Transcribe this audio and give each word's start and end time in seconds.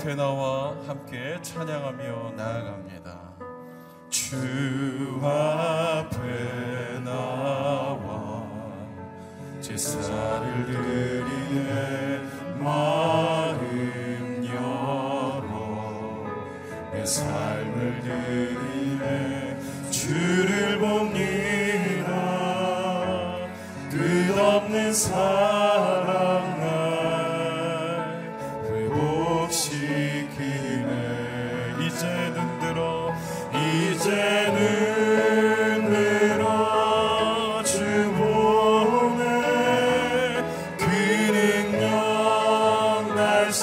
주 0.00 0.06
앞에 0.06 0.14
나와 0.14 0.74
함께 0.86 1.38
찬양하며 1.42 2.32
나아갑니다. 2.34 3.49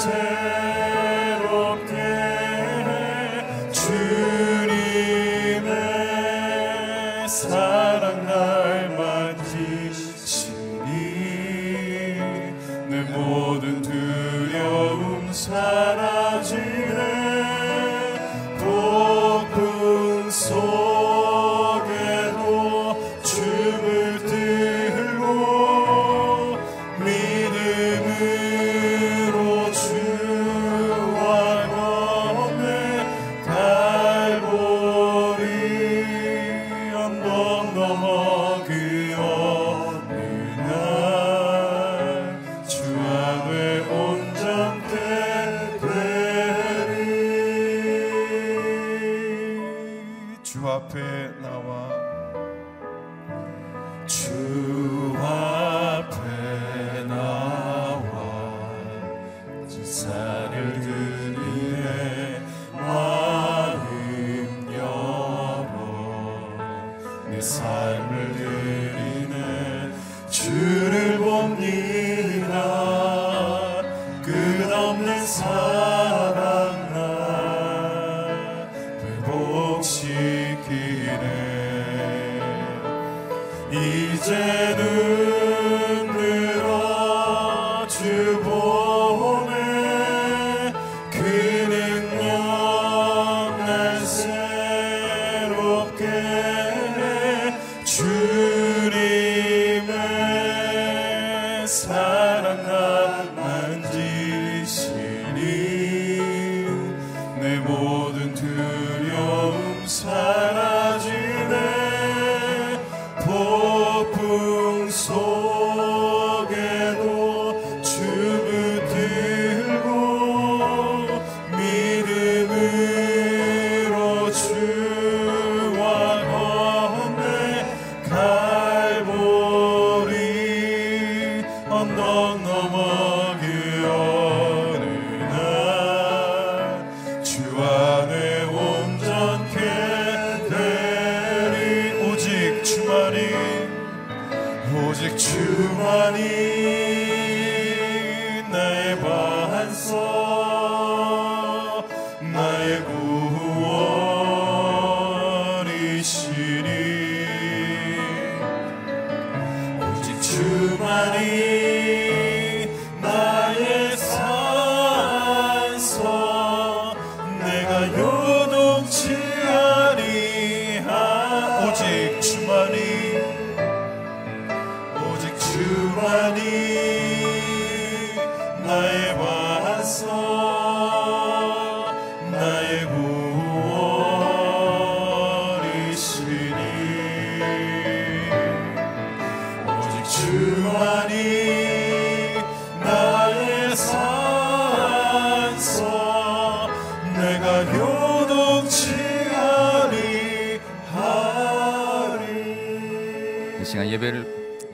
능 0.06 0.77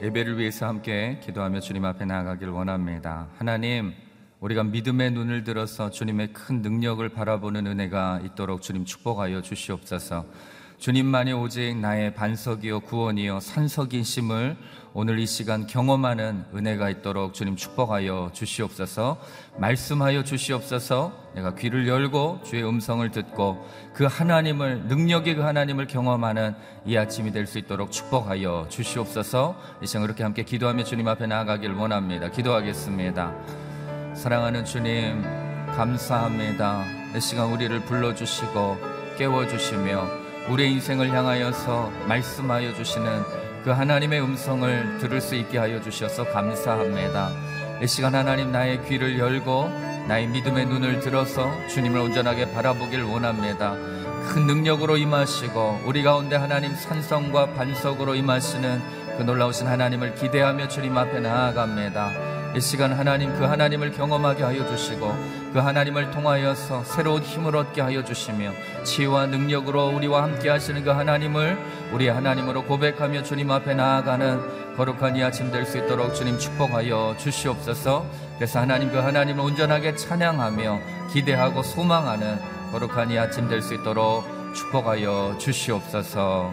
예배를 0.04 0.38
위해서 0.38 0.66
함께 0.66 1.18
기도하며 1.24 1.60
주님 1.60 1.86
앞에 1.86 2.04
나아가길 2.04 2.50
원합니다. 2.50 3.26
하나님, 3.38 3.94
우리가 4.38 4.62
믿음의 4.62 5.12
눈을 5.12 5.44
들어서 5.44 5.90
주님의 5.90 6.34
큰 6.34 6.60
능력을 6.60 7.08
바라보는 7.08 7.66
은혜가 7.66 8.20
있도록 8.22 8.60
주님 8.60 8.84
축복하여 8.84 9.40
주시옵소서. 9.40 10.26
주님만이 10.78 11.32
오직 11.32 11.76
나의 11.76 12.14
반석이요 12.14 12.80
구원이요 12.80 13.40
산석이심을 13.40 14.56
오늘 14.92 15.18
이 15.18 15.26
시간 15.26 15.66
경험하는 15.66 16.44
은혜가 16.54 16.88
있도록 16.90 17.34
주님 17.34 17.56
축복하여 17.56 18.30
주시옵소서. 18.32 19.18
말씀하여 19.56 20.22
주시옵소서. 20.22 21.12
내가 21.34 21.54
귀를 21.56 21.88
열고 21.88 22.42
주의 22.44 22.62
음성을 22.62 23.08
듣고 23.10 23.66
그 23.92 24.04
하나님을 24.04 24.84
능력의 24.86 25.34
그 25.34 25.42
하나님을 25.42 25.86
경험하는 25.88 26.54
이 26.86 26.96
아침이 26.96 27.32
될 27.32 27.46
수 27.46 27.58
있도록 27.58 27.90
축복하여 27.90 28.66
주시옵소서. 28.68 29.56
이 29.82 29.86
시간 29.86 30.02
그렇게 30.02 30.22
함께 30.22 30.44
기도하며 30.44 30.84
주님 30.84 31.08
앞에 31.08 31.26
나아가길 31.26 31.72
원합니다. 31.72 32.30
기도하겠습니다. 32.30 33.34
사랑하는 34.14 34.64
주님, 34.64 35.22
감사합니다. 35.74 36.84
이 37.16 37.20
시간 37.20 37.52
우리를 37.52 37.80
불러주시고 37.80 38.78
깨워주시며 39.18 40.23
우리의 40.48 40.72
인생을 40.72 41.10
향하여서 41.10 41.90
말씀하여 42.06 42.74
주시는 42.74 43.22
그 43.64 43.70
하나님의 43.70 44.22
음성을 44.22 44.98
들을 44.98 45.20
수 45.20 45.34
있게 45.34 45.58
하여 45.58 45.80
주셔서 45.80 46.24
감사합니다. 46.24 47.30
이 47.82 47.86
시간 47.86 48.14
하나님 48.14 48.52
나의 48.52 48.84
귀를 48.86 49.18
열고 49.18 49.70
나의 50.06 50.26
믿음의 50.26 50.66
눈을 50.66 51.00
들어서 51.00 51.50
주님을 51.68 51.98
온전하게 51.98 52.52
바라보길 52.52 53.02
원합니다. 53.02 53.74
큰 54.28 54.46
능력으로 54.46 54.96
임하시고 54.98 55.82
우리 55.86 56.02
가운데 56.02 56.36
하나님 56.36 56.74
산성과 56.74 57.54
반석으로 57.54 58.14
임하시는 58.14 58.82
그 59.16 59.22
놀라우신 59.22 59.66
하나님을 59.66 60.14
기대하며 60.14 60.68
주님 60.68 60.96
앞에 60.96 61.20
나아갑니다. 61.20 62.54
이 62.54 62.60
시간 62.60 62.92
하나님 62.92 63.32
그 63.38 63.44
하나님을 63.44 63.92
경험하게 63.92 64.42
하여 64.42 64.66
주시고 64.66 65.43
그 65.54 65.60
하나님을 65.60 66.10
통하여서 66.10 66.82
새로운 66.82 67.22
힘을 67.22 67.54
얻게 67.54 67.80
하여 67.80 68.02
주시며 68.02 68.50
치유와 68.82 69.26
능력으로 69.26 69.86
우리와 69.86 70.24
함께 70.24 70.48
하시는 70.48 70.82
그 70.82 70.90
하나님을 70.90 71.56
우리 71.92 72.08
하나님으로 72.08 72.64
고백하며 72.64 73.22
주님 73.22 73.52
앞에 73.52 73.74
나아가는 73.74 74.74
거룩한 74.76 75.14
이 75.14 75.22
아침 75.22 75.52
될 75.52 75.64
수 75.64 75.78
있도록 75.78 76.12
주님 76.12 76.40
축복하여 76.40 77.14
주시옵소서. 77.18 78.04
그래서 78.34 78.58
하나님 78.58 78.90
그 78.90 78.98
하나님을 78.98 79.44
온전하게 79.44 79.94
찬양하며 79.94 80.80
기대하고 81.12 81.62
소망하는 81.62 82.36
거룩한 82.72 83.12
이 83.12 83.18
아침 83.18 83.48
될 83.48 83.62
수 83.62 83.74
있도록 83.74 84.24
축복하여 84.56 85.36
주시옵소서. 85.38 86.52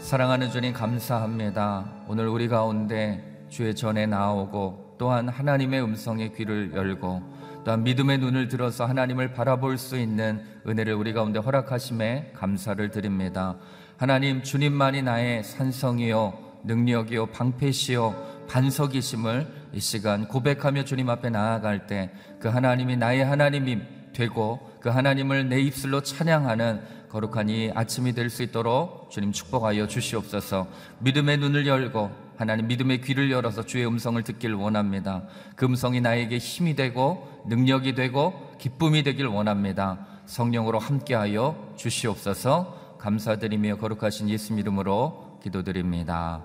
사랑하는 0.00 0.50
주님 0.50 0.72
감사합니다. 0.72 1.84
오늘 2.08 2.26
우리 2.26 2.48
가운데 2.48 3.22
주의 3.50 3.74
전에 3.74 4.06
나오고 4.06 4.94
또한 4.96 5.28
하나님의 5.28 5.82
음성의 5.82 6.32
귀를 6.32 6.72
열고 6.74 7.33
또한 7.64 7.82
믿음의 7.82 8.18
눈을 8.18 8.48
들어서 8.48 8.84
하나님을 8.84 9.32
바라볼 9.32 9.78
수 9.78 9.98
있는 9.98 10.42
은혜를 10.66 10.94
우리 10.94 11.12
가운데 11.12 11.38
허락하심에 11.38 12.32
감사를 12.34 12.90
드립니다. 12.90 13.56
하나님 13.96 14.42
주님만이 14.42 15.02
나의 15.02 15.42
산성이요 15.44 16.60
능력이요 16.64 17.26
방패시요 17.26 18.34
반석이심을 18.48 19.46
이 19.72 19.80
시간 19.80 20.28
고백하며 20.28 20.84
주님 20.84 21.08
앞에 21.10 21.30
나아갈 21.30 21.86
때 21.86 22.10
그 22.44 22.50
하나님이 22.50 22.98
나의 22.98 23.24
하나님이 23.24 23.78
되고 24.12 24.60
그 24.78 24.90
하나님을 24.90 25.48
내 25.48 25.60
입술로 25.62 26.02
찬양하는 26.02 26.82
거룩한 27.08 27.48
이 27.48 27.70
아침이 27.74 28.12
될 28.12 28.28
수 28.28 28.42
있도록 28.42 29.10
주님 29.10 29.32
축복하여 29.32 29.86
주시옵소서. 29.86 30.66
믿음의 30.98 31.38
눈을 31.38 31.66
열고 31.66 32.10
하나님 32.36 32.66
믿음의 32.66 33.00
귀를 33.02 33.30
열어서 33.30 33.64
주의 33.64 33.86
음성을 33.86 34.22
듣길 34.22 34.54
원합니다. 34.54 35.24
그 35.56 35.66
음성이 35.66 36.00
나에게 36.00 36.38
힘이 36.38 36.74
되고 36.74 37.42
능력이 37.46 37.94
되고 37.94 38.50
기쁨이 38.58 39.02
되길 39.02 39.26
원합니다. 39.26 40.06
성령으로 40.26 40.78
함께하여 40.78 41.74
주시옵소서. 41.76 42.96
감사드리며 42.98 43.76
거룩하신 43.76 44.30
예수 44.30 44.54
이름으로 44.54 45.38
기도드립니다. 45.42 46.42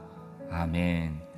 아멘. 0.51 1.29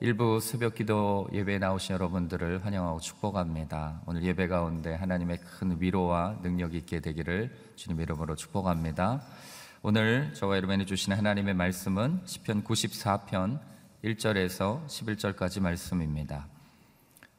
일부 0.00 0.38
새벽 0.38 0.76
기도 0.76 1.28
예배에 1.32 1.58
나오신 1.58 1.94
여러분들을 1.94 2.64
환영하고 2.64 3.00
축복합니다. 3.00 4.02
오늘 4.06 4.22
예배 4.22 4.46
가운데 4.46 4.94
하나님의 4.94 5.38
큰 5.38 5.76
위로와 5.80 6.36
능력이 6.42 6.76
있게 6.78 7.00
되기를 7.00 7.50
주님 7.74 8.00
이름으로 8.00 8.36
축복합니다. 8.36 9.22
오늘 9.80 10.34
저와 10.34 10.56
여러분이 10.56 10.86
주시는 10.86 11.16
하나님의 11.16 11.54
말씀은 11.54 12.22
시편 12.24 12.64
94편 12.64 13.60
1절에서 14.02 14.84
11절까지 14.86 15.60
말씀입니다. 15.60 16.48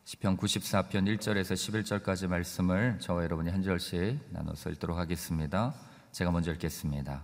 시편 0.06 0.38
94편 0.38 1.18
1절에서 1.20 1.54
11절까지 1.54 2.28
말씀을 2.28 2.98
저와 3.00 3.26
여러분이 3.26 3.50
한 3.50 3.62
절씩 3.62 4.20
나눠서 4.30 4.70
읽도록 4.70 4.98
하겠습니다. 4.98 5.74
제가 6.14 6.32
먼저 6.32 6.54
읽겠습니다. 6.54 7.24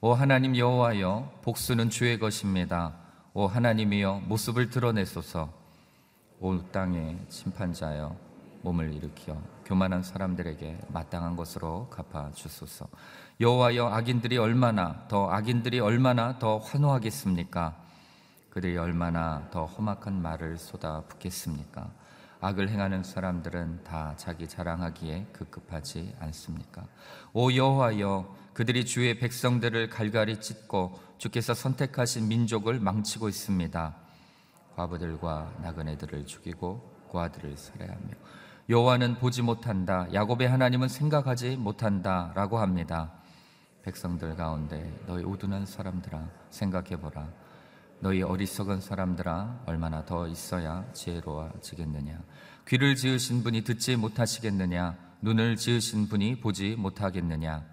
오 0.00 0.14
하나님 0.14 0.56
여호와여 0.56 1.40
복수는 1.42 1.90
주의 1.90 2.18
것입니다. 2.18 2.96
오 3.34 3.46
하나님이여 3.46 4.22
모습을 4.24 4.70
드러내소서. 4.70 5.52
온 6.38 6.64
땅의 6.72 7.18
심판자여 7.28 8.29
몸을 8.62 8.92
일으켜 8.94 9.36
교만한 9.64 10.02
사람들에게 10.02 10.78
마땅한 10.88 11.36
것으로 11.36 11.88
갚아 11.88 12.30
주소서. 12.32 12.88
여호와여 13.40 13.86
악인들이 13.88 14.36
얼마나 14.38 15.06
더 15.08 15.30
악인들이 15.30 15.80
얼마나 15.80 16.38
더 16.38 16.58
환호하겠습니까? 16.58 17.76
그들이 18.50 18.76
얼마나 18.76 19.48
더 19.50 19.64
험악한 19.64 20.20
말을 20.20 20.58
쏟아 20.58 21.02
붓겠습니까? 21.08 21.90
악을 22.40 22.68
행하는 22.70 23.02
사람들은 23.02 23.84
다 23.84 24.14
자기 24.16 24.48
자랑하기에 24.48 25.28
급급하지 25.32 26.14
않습니까? 26.20 26.84
오 27.32 27.52
여호와여 27.52 28.34
그들이 28.54 28.84
주의 28.86 29.18
백성들을 29.18 29.90
갈갈이 29.90 30.40
찢고 30.40 30.98
주께서 31.18 31.54
선택하신 31.54 32.28
민족을 32.28 32.80
망치고 32.80 33.28
있습니다. 33.28 33.94
과부들과 34.74 35.52
나그네들을 35.62 36.26
죽이고 36.26 37.00
고아들을 37.08 37.56
살해하며 37.56 38.08
여호와는 38.70 39.16
보지 39.16 39.42
못한다. 39.42 40.06
야곱의 40.14 40.48
하나님은 40.48 40.86
생각하지 40.86 41.56
못한다라고 41.56 42.60
합니다. 42.60 43.10
백성들 43.82 44.36
가운데 44.36 44.96
너희 45.08 45.24
우둔한 45.24 45.66
사람들아 45.66 46.30
생각해 46.50 47.00
보라. 47.00 47.28
너희 47.98 48.22
어리석은 48.22 48.80
사람들아 48.80 49.64
얼마나 49.66 50.06
더 50.06 50.28
있어야 50.28 50.84
지혜로워지겠느냐. 50.92 52.22
귀를 52.68 52.94
지으신 52.94 53.42
분이 53.42 53.64
듣지 53.64 53.96
못하시겠느냐. 53.96 54.96
눈을 55.20 55.56
지으신 55.56 56.06
분이 56.06 56.38
보지 56.38 56.76
못하겠느냐. 56.76 57.64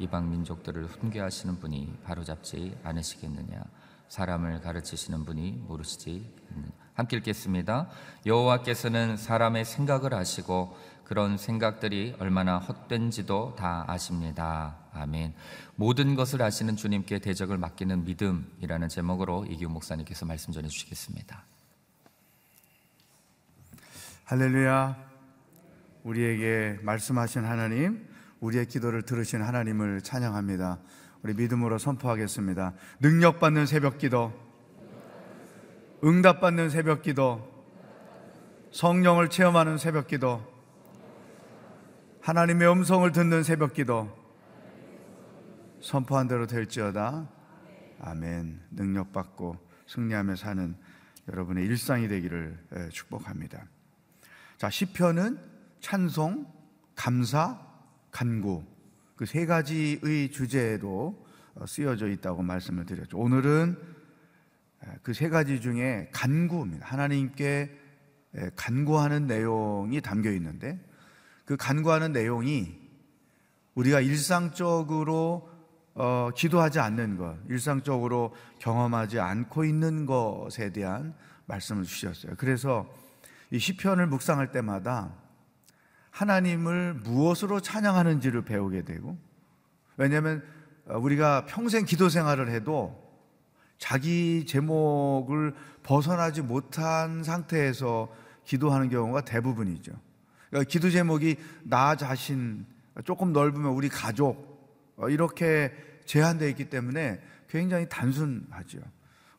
이방 0.00 0.30
민족들을 0.30 0.86
훈계하시는 0.86 1.60
분이 1.60 1.96
바로잡지 2.02 2.76
않으시겠느냐. 2.82 3.62
사람을 4.08 4.62
가르치시는 4.62 5.24
분이 5.24 5.62
모르시지 5.68 6.28
않느냐. 6.50 6.87
함께 6.98 7.16
읽겠습니다. 7.18 7.88
여호와께서는 8.26 9.16
사람의 9.16 9.64
생각을 9.64 10.14
아시고 10.14 10.76
그런 11.04 11.38
생각들이 11.38 12.16
얼마나 12.18 12.58
헛된지도 12.58 13.54
다 13.56 13.84
아십니다. 13.86 14.74
아멘. 14.92 15.32
모든 15.76 16.16
것을 16.16 16.42
아시는 16.42 16.74
주님께 16.74 17.20
대적을 17.20 17.56
맡기는 17.56 18.04
믿음이라는 18.04 18.88
제목으로 18.88 19.46
이기훈 19.48 19.74
목사님께서 19.74 20.26
말씀 20.26 20.52
전해 20.52 20.66
주시겠습니다. 20.66 21.44
할렐루야. 24.24 24.96
우리에게 26.02 26.80
말씀하신 26.82 27.44
하나님, 27.44 28.08
우리의 28.40 28.66
기도를 28.66 29.02
들으신 29.02 29.40
하나님을 29.40 30.00
찬양합니다. 30.02 30.80
우리 31.22 31.34
믿음으로 31.34 31.78
선포하겠습니다. 31.78 32.72
능력받는 32.98 33.66
새벽 33.66 33.98
기도, 33.98 34.47
응답받는 36.02 36.70
새벽 36.70 37.02
기도, 37.02 37.46
성령을 38.70 39.30
체험하는 39.30 39.78
새벽 39.78 40.06
기도, 40.06 40.42
하나님의 42.20 42.70
음성을 42.70 43.10
듣는 43.10 43.42
새벽 43.42 43.72
기도, 43.72 44.16
선포한 45.80 46.28
대로 46.28 46.46
될지어다. 46.46 47.28
아멘. 48.00 48.60
능력받고 48.70 49.56
승리하며 49.86 50.36
사는 50.36 50.76
여러분의 51.28 51.64
일상이 51.66 52.08
되기를 52.08 52.58
축복합니다. 52.92 53.66
자, 54.56 54.70
시편은 54.70 55.38
찬송, 55.80 56.46
감사, 56.94 57.60
간구 58.10 58.64
그 59.18 59.26
세 59.26 59.46
가지의 59.46 60.30
주제로 60.30 61.26
어, 61.56 61.66
쓰여져 61.66 62.08
있다고 62.08 62.42
말씀을 62.42 62.86
드렸죠. 62.86 63.18
오늘은 63.18 63.76
그 65.02 65.12
세 65.12 65.28
가지 65.28 65.60
중에 65.60 66.08
간구입니다. 66.12 66.86
하나님께 66.86 67.76
간구하는 68.56 69.26
내용이 69.26 70.00
담겨 70.00 70.30
있는데 70.32 70.78
그 71.44 71.56
간구하는 71.56 72.12
내용이 72.12 72.78
우리가 73.74 74.00
일상적으로 74.00 75.48
어, 75.94 76.30
기도하지 76.36 76.78
않는 76.78 77.16
것, 77.16 77.36
일상적으로 77.48 78.32
경험하지 78.60 79.18
않고 79.18 79.64
있는 79.64 80.06
것에 80.06 80.70
대한 80.70 81.14
말씀을 81.46 81.82
주셨어요. 81.84 82.34
그래서 82.36 82.88
이 83.50 83.58
시편을 83.58 84.06
묵상할 84.06 84.52
때마다 84.52 85.12
하나님을 86.10 86.94
무엇으로 86.94 87.60
찬양하는지를 87.60 88.42
배우게 88.44 88.82
되고 88.82 89.18
왜냐하면 89.96 90.44
어, 90.86 90.98
우리가 90.98 91.46
평생 91.46 91.84
기도 91.84 92.08
생활을 92.08 92.50
해도 92.50 93.07
자기 93.78 94.44
제목을 94.46 95.54
벗어나지 95.82 96.42
못한 96.42 97.22
상태에서 97.22 98.08
기도하는 98.44 98.88
경우가 98.88 99.22
대부분이죠. 99.22 99.92
그러니까 100.50 100.68
기도 100.68 100.90
제목이 100.90 101.36
나 101.62 101.96
자신, 101.96 102.66
조금 103.04 103.32
넓으면 103.32 103.72
우리 103.72 103.88
가족, 103.88 104.48
어, 104.96 105.08
이렇게 105.08 105.72
제한되어 106.04 106.48
있기 106.48 106.68
때문에 106.70 107.20
굉장히 107.48 107.88
단순하죠. 107.88 108.80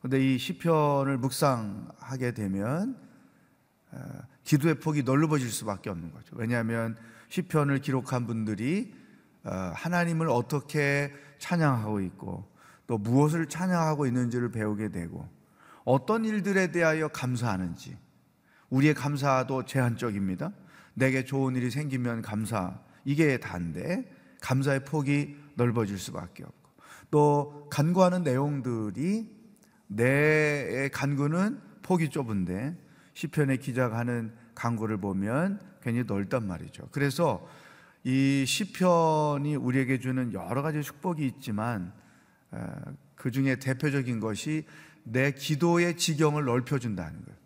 근데 0.00 0.34
이 0.34 0.38
시편을 0.38 1.18
묵상하게 1.18 2.32
되면 2.32 2.96
어, 3.92 3.98
기도의 4.44 4.76
폭이 4.76 5.02
넓어질 5.02 5.50
수밖에 5.50 5.90
없는 5.90 6.12
거죠. 6.12 6.34
왜냐하면 6.36 6.96
시편을 7.28 7.80
기록한 7.80 8.26
분들이 8.26 8.94
어, 9.44 9.72
하나님을 9.74 10.28
어떻게 10.28 11.12
찬양하고 11.38 12.00
있고 12.00 12.49
또 12.90 12.98
무엇을 12.98 13.46
찬양하고 13.46 14.06
있는지를 14.06 14.50
배우게 14.50 14.88
되고 14.88 15.28
어떤 15.84 16.24
일들에 16.24 16.72
대하여 16.72 17.06
감사하는지 17.06 17.96
우리의 18.68 18.94
감사도 18.94 19.64
제한적입니다. 19.64 20.50
내게 20.94 21.24
좋은 21.24 21.54
일이 21.54 21.70
생기면 21.70 22.20
감사. 22.20 22.80
이게 23.04 23.38
다인데 23.38 24.12
감사의 24.40 24.84
폭이 24.86 25.36
넓어질 25.54 25.98
수밖에 25.98 26.42
없고 26.42 26.70
또 27.12 27.68
간구하는 27.70 28.24
내용들이 28.24 29.30
내 29.86 30.88
간구는 30.92 31.60
폭이 31.82 32.08
좁은데 32.08 32.76
시편의 33.14 33.58
기자가 33.58 33.98
하는 33.98 34.34
간구를 34.56 34.96
보면 34.96 35.60
괜히 35.80 36.02
넓단 36.02 36.44
말이죠. 36.44 36.88
그래서 36.90 37.46
이 38.02 38.44
시편이 38.44 39.54
우리에게 39.54 40.00
주는 40.00 40.32
여러 40.32 40.62
가지 40.62 40.82
축복이 40.82 41.24
있지만 41.24 41.99
그 43.14 43.30
중에 43.30 43.56
대표적인 43.56 44.20
것이 44.20 44.64
내 45.02 45.32
기도의 45.32 45.96
지경을 45.96 46.44
넓혀준다는 46.44 47.24
거예요. 47.24 47.38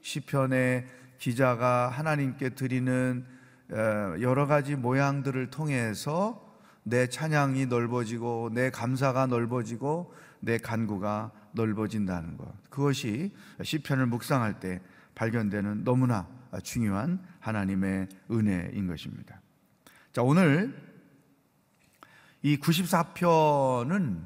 시편의 0.00 0.86
기자가 1.18 1.88
하나님께 1.88 2.50
드리는 2.50 3.24
여러 3.70 4.46
가지 4.46 4.76
모양들을 4.76 5.50
통해서 5.50 6.50
내 6.82 7.06
찬양이 7.06 7.66
넓어지고 7.66 8.50
내 8.52 8.70
감사가 8.70 9.26
넓어지고 9.26 10.12
내 10.40 10.58
간구가 10.58 11.30
넓어진다는 11.52 12.36
것. 12.36 12.52
그것이 12.70 13.32
시편을 13.62 14.06
묵상할 14.06 14.58
때 14.58 14.80
발견되는 15.14 15.84
너무나 15.84 16.26
중요한 16.62 17.22
하나님의 17.38 18.08
은혜인 18.30 18.88
것입니다. 18.88 19.40
자, 20.12 20.22
오늘 20.22 20.91
이 22.42 22.56
94편은 22.56 24.24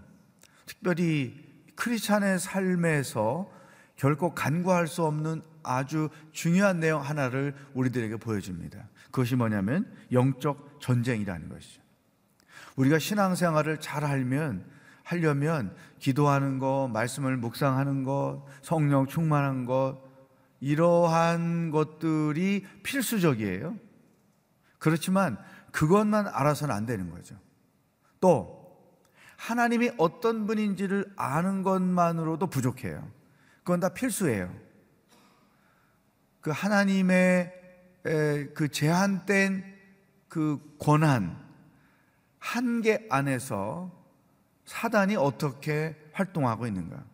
특별히 0.64 1.35
크리스찬의 1.76 2.38
삶에서 2.38 3.50
결코 3.96 4.35
간과할 4.35 4.88
수 4.88 5.04
없는 5.04 5.42
아주 5.62 6.08
중요한 6.32 6.80
내용 6.80 7.02
하나를 7.02 7.54
우리들에게 7.75 8.16
보여줍니다. 8.16 8.88
그것이 9.06 9.37
뭐냐면 9.37 9.90
영적 10.12 10.80
전쟁이라는 10.80 11.49
것이죠. 11.49 11.82
우리가 12.76 12.99
신앙생활을 12.99 13.80
잘 13.80 14.04
알면 14.04 14.64
하려면 15.02 15.75
기도하는 15.99 16.58
것, 16.58 16.88
말씀을 16.92 17.37
묵상하는 17.37 18.04
것, 18.04 18.44
성령 18.62 19.06
충만한 19.06 19.64
것 19.64 19.99
이러한 20.61 21.70
것들이 21.70 22.66
필수적이에요. 22.82 23.76
그렇지만 24.78 25.38
그것만 25.73 26.26
알아서는 26.28 26.75
안 26.75 26.87
되는 26.87 27.11
거죠. 27.11 27.37
또 28.20 28.56
하나님이 29.37 29.92
어떤 29.99 30.46
분인지를 30.46 31.12
아는 31.16 31.62
것만으로도 31.62 32.46
부족해요. 32.49 33.11
그건 33.58 33.80
다 33.80 33.90
필수예요. 33.90 34.52
그 36.40 36.50
하나님의 36.50 37.52
그 38.54 38.68
제한된 38.70 39.64
그 40.28 40.76
권한, 40.78 41.37
한계 42.38 43.06
안에서 43.11 43.90
사단이 44.64 45.16
어떻게 45.16 45.96
활동하고 46.12 46.66
있는가, 46.66 47.04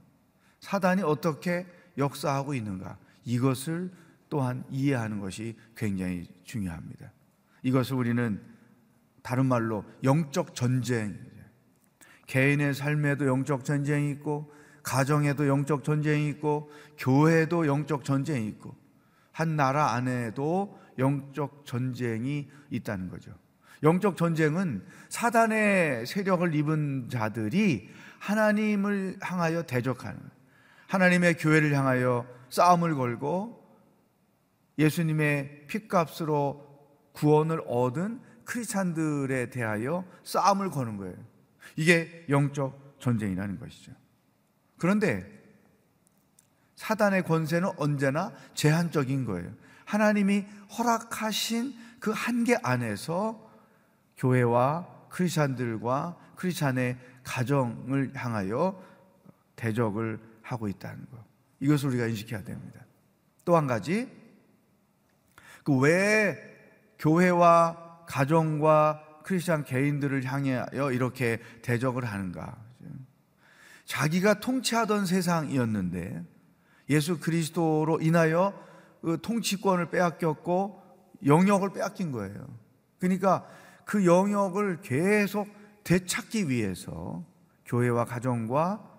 사단이 0.60 1.02
어떻게 1.02 1.66
역사하고 1.98 2.54
있는가, 2.54 2.98
이것을 3.24 3.90
또한 4.28 4.64
이해하는 4.70 5.20
것이 5.20 5.56
굉장히 5.76 6.26
중요합니다. 6.44 7.10
이것을 7.62 7.96
우리는 7.96 8.42
다른 9.22 9.46
말로 9.46 9.84
영적 10.02 10.54
전쟁, 10.54 11.18
개인의 12.26 12.74
삶에도 12.74 13.26
영적 13.26 13.64
전쟁이 13.64 14.10
있고, 14.12 14.52
가정에도 14.82 15.46
영적 15.46 15.84
전쟁이 15.84 16.28
있고, 16.30 16.70
교회에도 16.98 17.66
영적 17.66 18.04
전쟁이 18.04 18.48
있고, 18.48 18.74
한 19.32 19.56
나라 19.56 19.92
안에도 19.92 20.78
영적 20.98 21.64
전쟁이 21.64 22.50
있다는 22.70 23.08
거죠. 23.08 23.32
영적 23.82 24.16
전쟁은 24.16 24.84
사단의 25.08 26.06
세력을 26.06 26.54
입은 26.54 27.08
자들이 27.10 27.90
하나님을 28.18 29.16
향하여 29.20 29.64
대적하는 29.64 30.20
하나님의 30.86 31.36
교회를 31.36 31.76
향하여 31.76 32.26
싸움을 32.50 32.94
걸고 32.94 33.60
예수님의 34.78 35.66
핏값으로 35.66 36.70
구원을 37.12 37.62
얻은 37.66 38.20
크리스찬들에 38.52 39.48
대하여 39.48 40.04
싸움을 40.24 40.70
거는 40.70 40.98
거예요. 40.98 41.16
이게 41.76 42.26
영적 42.28 42.98
전쟁이라는 42.98 43.58
것이죠. 43.58 43.92
그런데 44.76 45.26
사단의 46.76 47.22
권세는 47.24 47.70
언제나 47.78 48.30
제한적인 48.52 49.24
거예요. 49.24 49.50
하나님이 49.86 50.44
허락하신 50.76 51.74
그 51.98 52.10
한계 52.10 52.58
안에서 52.62 53.50
교회와 54.18 54.86
크리스찬들과 55.08 56.18
크리스찬의 56.36 56.98
가정을 57.24 58.12
향하여 58.14 58.82
대적을 59.56 60.20
하고 60.42 60.68
있다는 60.68 61.06
것. 61.10 61.24
이것을 61.60 61.90
우리가 61.90 62.06
인식해야 62.06 62.42
됩니다. 62.42 62.84
또 63.46 63.56
한 63.56 63.66
가지, 63.66 64.10
그 65.64 65.78
왜 65.78 66.36
교회와 66.98 67.91
가정과 68.12 69.22
크리스찬 69.24 69.64
개인들을 69.64 70.24
향하여 70.24 70.92
이렇게 70.92 71.40
대적을 71.62 72.04
하는가? 72.04 72.58
자기가 73.86 74.40
통치하던 74.40 75.06
세상이었는데 75.06 76.22
예수 76.90 77.18
그리스도로 77.18 78.00
인하여 78.02 78.52
그 79.00 79.18
통치권을 79.22 79.88
빼앗겼고 79.90 80.82
영역을 81.24 81.72
빼앗긴 81.72 82.12
거예요. 82.12 82.46
그러니까 82.98 83.46
그 83.86 84.04
영역을 84.04 84.82
계속 84.82 85.48
되찾기 85.82 86.50
위해서 86.50 87.24
교회와 87.64 88.04
가정과 88.04 88.90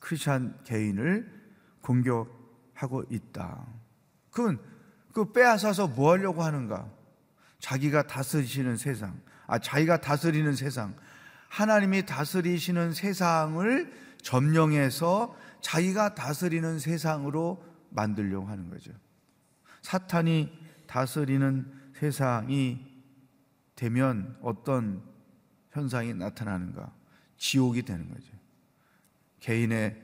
크리스천 0.00 0.58
개인을 0.64 1.26
공격하고 1.80 3.04
있다. 3.08 3.66
그건 4.30 4.60
그 5.14 5.32
빼앗아서 5.32 5.88
뭐 5.88 6.12
하려고 6.12 6.42
하는가? 6.42 6.95
자기가 7.58 8.06
다스리시는 8.06 8.76
세상, 8.76 9.20
아, 9.46 9.58
자기가 9.58 10.00
다스리는 10.00 10.54
세상, 10.54 10.94
하나님이 11.48 12.06
다스리시는 12.06 12.92
세상을 12.92 13.92
점령해서 14.22 15.36
자기가 15.60 16.14
다스리는 16.14 16.78
세상으로 16.78 17.64
만들려고 17.90 18.46
하는 18.46 18.68
거죠. 18.68 18.92
사탄이 19.82 20.52
다스리는 20.86 21.72
세상이 21.94 22.84
되면 23.74 24.36
어떤 24.42 25.02
현상이 25.70 26.14
나타나는가? 26.14 26.92
지옥이 27.36 27.82
되는 27.82 28.08
거죠. 28.08 28.32
개인의 29.40 30.02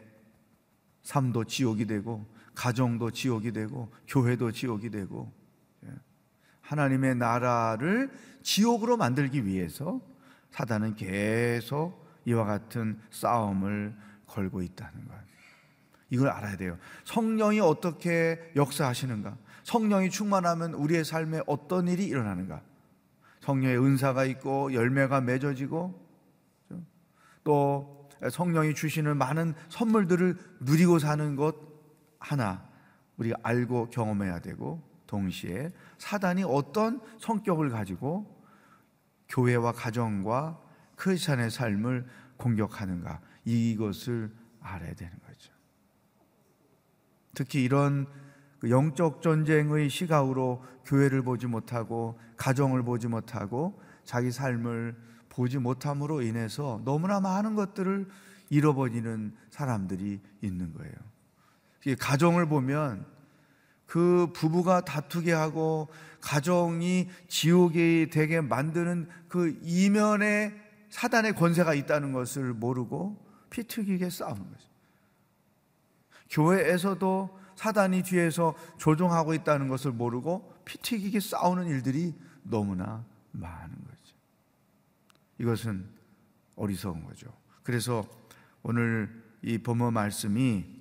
삶도 1.03 1.45
지옥이 1.45 1.87
되고, 1.87 2.27
가정도 2.55 3.11
지옥이 3.11 3.53
되고, 3.53 3.93
교회도 4.07 4.53
지옥이 4.53 4.91
되고, 4.91 5.33
예. 5.37 5.42
하나님의 6.73 7.17
나라를 7.17 8.11
지옥으로 8.43 8.97
만들기 8.97 9.47
위해서 9.47 10.00
사단은 10.50 10.97
계속 10.97 12.02
이와 12.25 12.45
같은 12.45 12.99
싸움을 13.11 13.95
걸고 14.26 14.62
있다는 14.62 15.07
거예요. 15.07 15.23
이걸 16.11 16.29
알아야 16.29 16.57
돼요. 16.57 16.79
성령이 17.05 17.61
어떻게 17.61 18.52
역사하시는가? 18.57 19.37
성령이 19.64 20.11
충만하면 20.11 20.75
우리의 20.75 21.05
삶에 21.05 21.43
어떤 21.47 21.88
일이 21.88 22.07
일어나는가? 22.07 22.62
성령의 23.41 23.79
은사가 23.79 24.25
있고 24.26 24.73
열매가 24.73 25.21
맺어지고 25.23 26.00
또 27.45 28.09
성령이 28.31 28.75
주시는 28.75 29.17
많은 29.17 29.55
선물들을 29.69 30.37
누리고 30.61 30.99
사는 30.99 31.35
것 31.37 31.57
하나 32.19 32.62
우리가 33.17 33.37
알고 33.43 33.91
경험해야 33.91 34.38
되고 34.41 34.92
동시에 35.12 35.71
사단이 35.99 36.42
어떤 36.42 37.00
성격을 37.21 37.69
가지고 37.69 38.42
교회와 39.28 39.73
가정과 39.73 40.59
크리스찬의 40.97 41.50
삶을 41.50 42.07
공격하는가 42.38 43.21
이것을 43.45 44.35
알아야 44.61 44.95
되는 44.95 45.12
거죠. 45.26 45.52
특히 47.35 47.62
이런 47.62 48.07
그 48.59 48.71
영적 48.71 49.21
전쟁의 49.23 49.90
시각으로 49.90 50.64
교회를 50.87 51.23
보지 51.23 51.47
못하고 51.47 52.19
가정을 52.37 52.83
보지 52.83 53.09
못하고 53.09 53.81
자기 54.04 54.31
삶을 54.31 54.97
보지 55.28 55.59
못함으로 55.59 56.23
인해서 56.23 56.81
너무나 56.85 57.21
많은 57.21 57.54
것들을 57.54 58.09
잃어버리는 58.50 59.35
사람들이 59.50 60.21
있는 60.40 60.73
거예요. 60.73 60.95
가정을 61.99 62.47
보면 62.47 63.04
그 63.93 64.29
부부가 64.33 64.81
다투게 64.81 65.33
하고 65.33 65.87
가정이 66.23 67.11
지옥이 67.29 68.09
되게 68.11 68.41
만드는 68.41 69.07
그 69.29 69.61
이면에 69.63 70.55
사단의 70.89 71.35
권세가 71.35 71.75
있다는 71.75 72.15
것을 72.15 72.55
모르고 72.55 73.23
피 73.51 73.65
튀기게 73.65 74.09
싸우는 74.09 74.51
거죠. 74.51 74.67
교회에서도 76.31 77.39
사단이 77.55 78.03
뒤에서 78.05 78.55
조종하고 78.79 79.35
있다는 79.35 79.69
것을 79.69 79.93
모르고 79.93 80.55
피 80.65 80.79
튀기게 80.79 81.21
싸우는 81.21 81.67
일들이 81.67 82.15
너무나 82.45 83.05
많은 83.33 83.75
거죠. 83.75 84.17
이것은 85.37 85.87
어리석은 86.57 87.05
거죠. 87.05 87.31
그래서 87.63 88.09
오늘 88.63 89.23
이 89.43 89.59
범어 89.59 89.91
말씀이 89.91 90.72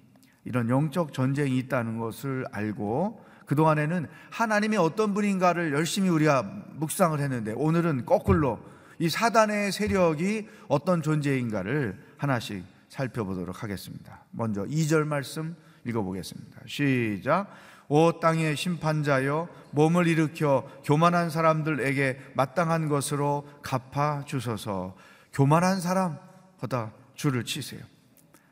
이런 0.45 0.69
영적 0.69 1.13
전쟁이 1.13 1.57
있다는 1.57 1.97
것을 1.97 2.45
알고 2.51 3.23
그동안에는 3.45 4.07
하나님이 4.29 4.77
어떤 4.77 5.13
분인가를 5.13 5.73
열심히 5.73 6.09
우리가 6.09 6.43
묵상을 6.75 7.19
했는데 7.19 7.53
오늘은 7.55 8.05
거꾸로 8.05 8.59
이 8.97 9.09
사단의 9.09 9.71
세력이 9.71 10.47
어떤 10.67 11.01
존재인가를 11.01 11.97
하나씩 12.17 12.63
살펴보도록 12.89 13.63
하겠습니다. 13.63 14.23
먼저 14.31 14.63
2절 14.63 15.05
말씀 15.05 15.55
읽어보겠습니다. 15.85 16.61
시작. 16.67 17.47
오 17.87 18.19
땅의 18.19 18.55
심판자여 18.55 19.49
몸을 19.71 20.07
일으켜 20.07 20.69
교만한 20.85 21.29
사람들에게 21.29 22.31
마땅한 22.35 22.87
것으로 22.87 23.47
갚아 23.61 24.23
주소서. 24.25 24.95
교만한 25.33 25.81
사람보다 25.81 26.93
줄을 27.15 27.43
치세요. 27.43 27.81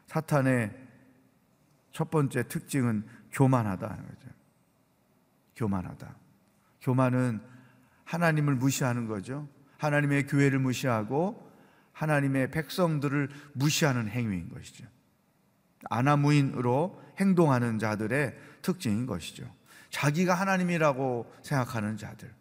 사탄의 0.07 0.71
첫 1.91 2.09
번째 2.11 2.47
특징은 2.47 3.05
교만하다는 3.31 3.97
거죠. 3.97 4.29
교만하다. 5.55 6.15
교만은 6.81 7.41
하나님을 8.05 8.55
무시하는 8.55 9.07
거죠. 9.07 9.47
하나님의 9.77 10.27
교회를 10.27 10.59
무시하고 10.59 11.49
하나님의 11.93 12.51
백성들을 12.51 13.29
무시하는 13.53 14.07
행위인 14.07 14.49
것이죠. 14.49 14.85
아나무인으로 15.89 17.01
행동하는 17.17 17.79
자들의 17.79 18.37
특징인 18.61 19.05
것이죠. 19.05 19.45
자기가 19.89 20.33
하나님이라고 20.33 21.31
생각하는 21.41 21.97
자들. 21.97 22.33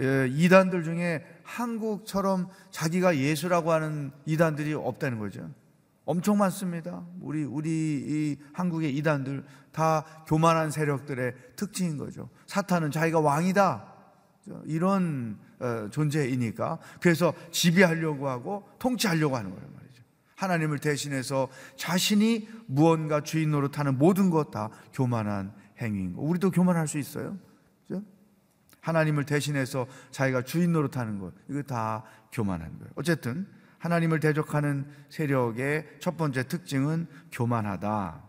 예, 0.00 0.26
이단들 0.28 0.82
중에 0.82 1.24
한국처럼 1.44 2.48
자기가 2.70 3.16
예수라고 3.16 3.72
하는 3.72 4.10
이단들이 4.26 4.74
없다는 4.74 5.18
거죠. 5.18 5.50
엄청 6.04 6.38
많습니다. 6.38 7.04
우리 7.20 7.44
우리 7.44 7.70
이 7.70 8.36
한국의 8.52 8.94
이단들 8.96 9.44
다 9.72 10.04
교만한 10.26 10.70
세력들의 10.70 11.34
특징인 11.56 11.96
거죠. 11.96 12.28
사탄은 12.46 12.90
자기가 12.90 13.20
왕이다. 13.20 13.92
이런 14.66 15.38
어, 15.58 15.88
존재이니까 15.90 16.78
그래서 17.00 17.32
지배하려고 17.50 18.28
하고 18.28 18.68
통치하려고 18.78 19.36
하는 19.36 19.50
거란 19.50 19.66
말이죠. 19.74 20.02
하나님을 20.36 20.78
대신해서 20.78 21.48
자신이 21.76 22.48
무언가 22.66 23.22
주인 23.22 23.50
노릇하는 23.50 23.96
모든 23.96 24.28
것 24.28 24.50
다 24.50 24.68
교만한 24.92 25.54
행위인 25.80 26.14
거. 26.14 26.20
우리도 26.20 26.50
교만할 26.50 26.86
수 26.86 26.98
있어요. 26.98 27.38
하나님을 28.84 29.24
대신해서 29.24 29.86
자기가 30.10 30.42
주인 30.42 30.72
노릇하는 30.72 31.18
것 31.18 31.32
이거 31.48 31.62
다 31.62 32.04
교만한 32.30 32.78
거예요. 32.78 32.92
어쨌든 32.96 33.46
하나님을 33.84 34.18
대적하는 34.18 34.86
세력의 35.10 35.98
첫 36.00 36.16
번째 36.16 36.48
특징은 36.48 37.06
교만하다. 37.30 38.22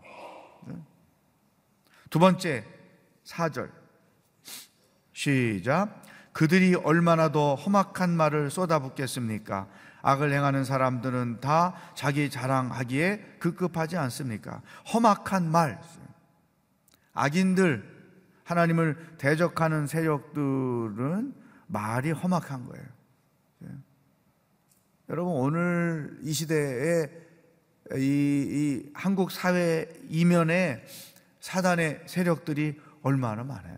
두 2.10 2.18
번째, 2.18 2.62
4절. 3.24 3.70
시작. 5.14 6.02
그들이 6.34 6.74
얼마나 6.74 7.32
더 7.32 7.54
험악한 7.54 8.10
말을 8.10 8.50
쏟아붓겠습니까? 8.50 9.66
악을 10.02 10.30
행하는 10.30 10.62
사람들은 10.62 11.40
다 11.40 11.74
자기 11.94 12.28
자랑하기에 12.28 13.38
급급하지 13.38 13.96
않습니까? 13.96 14.60
험악한 14.92 15.50
말. 15.50 15.80
악인들, 17.14 18.12
하나님을 18.44 19.16
대적하는 19.16 19.86
세력들은 19.86 21.32
말이 21.66 22.10
험악한 22.10 22.66
거예요. 22.66 22.95
여러분 25.08 25.34
오늘 25.34 26.18
이 26.22 26.32
시대에 26.32 27.08
이, 27.94 28.00
이 28.00 28.90
한국 28.92 29.30
사회 29.30 29.88
이면에 30.08 30.84
사단의 31.38 32.02
세력들이 32.06 32.80
얼마나 33.02 33.44
많아요. 33.44 33.76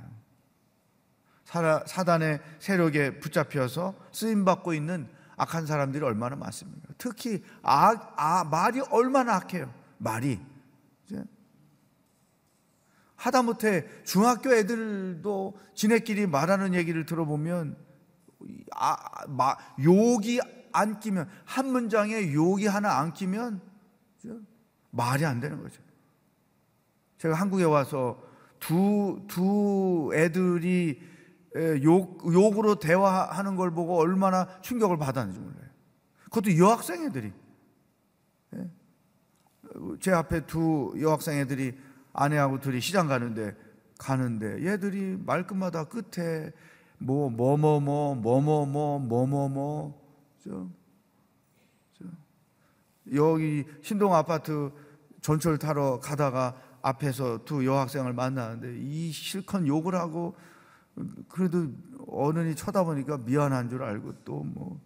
사, 1.44 1.84
사단의 1.86 2.40
세력에 2.58 3.20
붙잡혀서 3.20 3.94
쓰임 4.10 4.46
받고 4.46 4.72
있는 4.72 5.08
악한 5.36 5.66
사람들이 5.66 6.02
얼마나 6.02 6.34
많습니까? 6.36 6.88
특히 6.96 7.44
악, 7.62 8.14
아, 8.16 8.44
말이 8.44 8.80
얼마나 8.90 9.36
악해요. 9.36 9.72
말이 9.98 10.40
하다못해 13.16 14.04
중학교 14.04 14.54
애들도 14.54 15.58
지네끼리 15.74 16.26
말하는 16.26 16.74
얘기를 16.74 17.04
들어보면 17.04 17.76
아, 18.76 19.26
마, 19.26 19.56
욕이 19.82 20.40
안 20.78 21.00
끼면 21.00 21.28
한 21.44 21.70
문장에 21.70 22.32
욕이 22.32 22.66
하나 22.66 22.98
안 22.98 23.12
끼면 23.12 23.60
말이 24.90 25.24
안 25.24 25.40
되는 25.40 25.62
거죠. 25.62 25.82
제가 27.18 27.34
한국에 27.34 27.64
와서 27.64 28.22
두, 28.58 29.22
두 29.28 30.10
애들이 30.14 31.00
욕, 31.82 32.22
욕으로 32.32 32.76
대화하는 32.76 33.56
걸 33.56 33.72
보고 33.72 33.98
얼마나 33.98 34.60
충격을 34.60 34.98
받았는지 34.98 35.38
몰라요. 35.38 35.68
그것도 36.24 36.56
여학생 36.58 37.04
애들이. 37.04 37.32
예? 38.54 38.70
제 40.00 40.12
앞에 40.12 40.46
두 40.46 40.94
여학생 41.00 41.38
애들이 41.38 41.76
아내하고 42.12 42.60
둘이 42.60 42.80
시장 42.80 43.08
가는데, 43.08 43.56
가는데 43.98 44.64
얘들이 44.64 45.16
말끝마다 45.24 45.84
끝에 45.84 46.52
뭐, 46.98 47.30
뭐, 47.30 47.56
뭐, 47.56 47.80
뭐, 47.80 48.14
뭐, 48.14 48.40
뭐, 48.40 48.66
뭐, 48.66 48.98
뭐, 48.98 49.26
뭐, 49.26 49.48
뭐, 49.48 50.07
저, 50.38 50.68
저, 51.94 52.04
여기 53.14 53.64
신동 53.82 54.14
아파트 54.14 54.70
전철 55.20 55.58
타러 55.58 55.98
가다가 55.98 56.56
앞에서 56.82 57.44
두 57.44 57.64
여학생을 57.66 58.12
만나는데 58.12 58.78
이 58.78 59.10
실컷 59.10 59.66
욕을 59.66 59.94
하고 59.94 60.36
그래도 61.28 61.68
어른이 62.06 62.56
쳐다보니까 62.56 63.18
미안한 63.18 63.68
줄 63.68 63.82
알고 63.82 64.24
또 64.24 64.42
뭐 64.42 64.80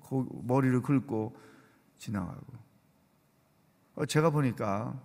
머리를 0.45 0.83
긁고 0.83 1.37
지나가고. 1.99 2.62
어, 3.95 4.07
제가 4.07 4.31
보니까 4.31 5.01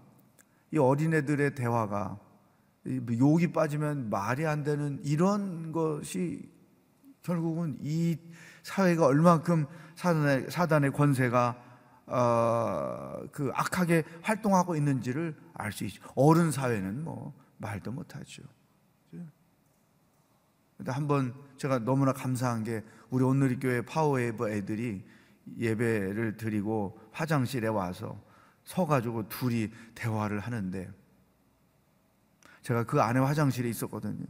이 0.72 0.78
어린애들의 0.78 1.56
대화가 1.56 2.20
욕이 2.86 3.52
빠지면 3.52 4.10
말이 4.10 4.46
안 4.46 4.64
되는 4.64 5.00
이런 5.04 5.72
것이 5.72 6.50
결국은 7.28 7.78
이 7.82 8.18
사회가 8.64 9.06
얼만큼 9.06 9.66
사단의, 9.96 10.50
사단의 10.50 10.92
권세가 10.94 11.64
어, 12.06 13.20
그 13.34 13.52
악하게 13.54 14.06
활동하고 14.22 14.78
있는지를 14.78 15.36
알 15.54 15.74
수 15.74 15.84
있죠. 15.84 16.02
어른 16.16 16.52
사회는 16.52 17.04
뭐 17.04 17.34
말도 17.58 17.92
못하죠. 17.92 18.44
근데 20.78 20.92
한번 20.92 21.34
제가 21.58 21.80
너무나 21.80 22.14
감사한 22.14 22.64
게 22.64 22.84
우리 23.10 23.24
오늘리 23.26 23.60
교회 23.60 23.82
파워웨이브 23.82 24.50
애들이 24.50 25.04
예배를 25.58 26.38
드리고 26.38 26.98
화장실에 27.12 27.68
와서 27.68 28.22
서가지고 28.64 29.28
둘이 29.28 29.72
대화를 29.96 30.40
하는데 30.40 30.90
제가 32.62 32.84
그 32.84 33.02
안에 33.02 33.20
화장실에 33.20 33.68
있었거든요. 33.68 34.26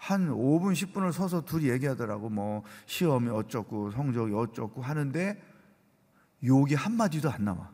한 0.00 0.30
5분, 0.30 0.72
10분을 0.72 1.12
서서 1.12 1.44
둘이 1.44 1.68
얘기하더라고. 1.68 2.30
뭐, 2.30 2.64
시험이 2.86 3.28
어쩌고, 3.28 3.90
성적이 3.90 4.32
어쩌고 4.32 4.80
하는데, 4.80 5.40
욕이 6.42 6.74
한 6.74 6.94
마디도 6.94 7.30
안 7.30 7.44
나와. 7.44 7.70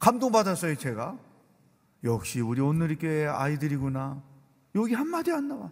감동 0.00 0.32
받았어요, 0.32 0.74
제가. 0.74 1.16
역시 2.02 2.40
우리 2.40 2.60
오늘리 2.60 2.96
교회 2.96 3.28
아이들이구나. 3.28 4.20
욕이 4.74 4.92
한 4.94 5.06
마디 5.06 5.30
안 5.30 5.46
나와. 5.46 5.70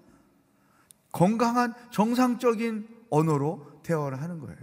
건강한, 1.11 1.75
정상적인 1.91 3.07
언어로 3.11 3.81
대화를 3.83 4.23
하는 4.23 4.39
거예요. 4.39 4.59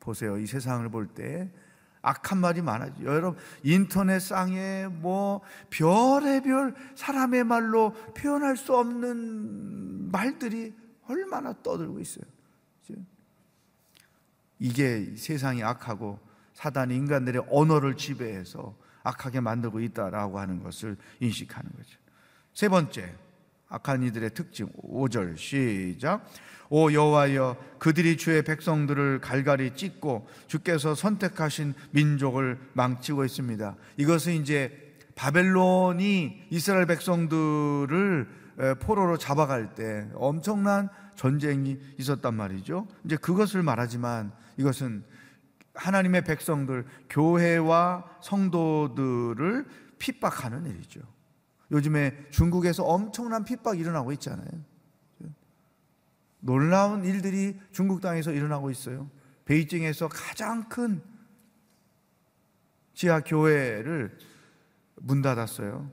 보세요. 0.00 0.36
이 0.36 0.46
세상을 0.46 0.88
볼 0.88 1.14
때 1.14 1.48
악한 2.08 2.38
말이 2.38 2.62
많아요. 2.62 2.92
여러분 3.02 3.38
인터넷 3.62 4.18
상에 4.18 4.86
뭐 4.88 5.42
별의별 5.68 6.74
사람의 6.94 7.44
말로 7.44 7.92
표현할 8.14 8.56
수 8.56 8.74
없는 8.74 10.10
말들이 10.10 10.74
얼마나 11.06 11.52
떠들고 11.62 12.00
있어요. 12.00 12.24
이게 14.60 15.14
세상이 15.16 15.62
악하고 15.62 16.18
사단이 16.54 16.96
인간들의 16.96 17.44
언어를 17.50 17.96
지배해서 17.96 18.74
악하게 19.04 19.40
만들고 19.40 19.80
있다라고 19.80 20.40
하는 20.40 20.62
것을 20.62 20.96
인식하는 21.20 21.70
거죠. 21.76 21.98
세 22.52 22.68
번째, 22.68 23.14
악한 23.68 24.02
이들의 24.02 24.30
특징 24.34 24.68
5절 24.82 25.36
시작 25.36 26.24
오 26.70 26.92
여호와여 26.92 27.56
그들이 27.78 28.16
주의 28.16 28.42
백성들을 28.42 29.20
갈갈이 29.20 29.74
찢고 29.74 30.28
주께서 30.46 30.94
선택하신 30.94 31.74
민족을 31.92 32.58
망치고 32.74 33.24
있습니다. 33.24 33.76
이것은 33.96 34.32
이제 34.34 34.96
바벨론이 35.14 36.48
이스라엘 36.50 36.86
백성들을 36.86 38.28
포로로 38.80 39.16
잡아갈 39.16 39.74
때 39.74 40.08
엄청난 40.14 40.88
전쟁이 41.16 41.78
있었단 41.98 42.34
말이죠. 42.34 42.86
이제 43.04 43.16
그것을 43.16 43.62
말하지만 43.62 44.32
이것은 44.56 45.04
하나님의 45.74 46.24
백성들, 46.24 46.84
교회와 47.08 48.04
성도들을 48.20 49.66
핍박하는 49.98 50.66
일이죠. 50.66 51.00
요즘에 51.70 52.28
중국에서 52.30 52.84
엄청난 52.84 53.44
핍박이 53.44 53.80
일어나고 53.80 54.12
있잖아요. 54.12 54.48
놀라운 56.40 57.04
일들이 57.04 57.58
중국 57.72 58.00
땅에서 58.00 58.32
일어나고 58.32 58.70
있어요. 58.70 59.10
베이징에서 59.44 60.08
가장 60.08 60.68
큰 60.68 61.02
지하 62.94 63.20
교회를 63.20 64.18
문 64.96 65.22
닫았어요. 65.22 65.90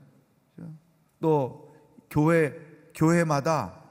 또 1.20 1.74
교회 2.10 2.54
교회마다 2.94 3.82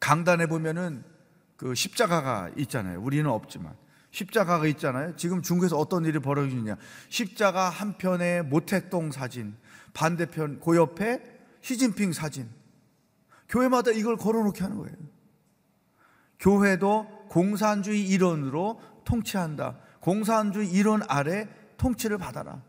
강단에 0.00 0.46
보면은 0.46 1.04
그 1.56 1.74
십자가가 1.74 2.50
있잖아요. 2.56 3.00
우리는 3.00 3.28
없지만 3.30 3.76
십자가가 4.10 4.66
있잖아요. 4.66 5.16
지금 5.16 5.42
중국에서 5.42 5.78
어떤 5.78 6.04
일이 6.04 6.18
벌어지느냐? 6.18 6.76
십자가 7.08 7.68
한편에 7.68 8.42
모택동 8.42 9.10
사진, 9.10 9.56
반대편 9.94 10.60
그 10.60 10.76
옆에 10.76 11.22
시진핑 11.62 12.12
사진. 12.12 12.50
교회마다 13.48 13.90
이걸 13.92 14.16
걸어놓게 14.16 14.62
하는 14.62 14.76
거예요. 14.76 14.94
교회도 16.38 17.26
공산주의 17.30 18.06
이론으로 18.06 18.80
통치한다. 19.04 19.78
공산주의 20.00 20.70
이론 20.70 21.02
아래 21.08 21.48
통치를 21.78 22.18
받아라. 22.18 22.62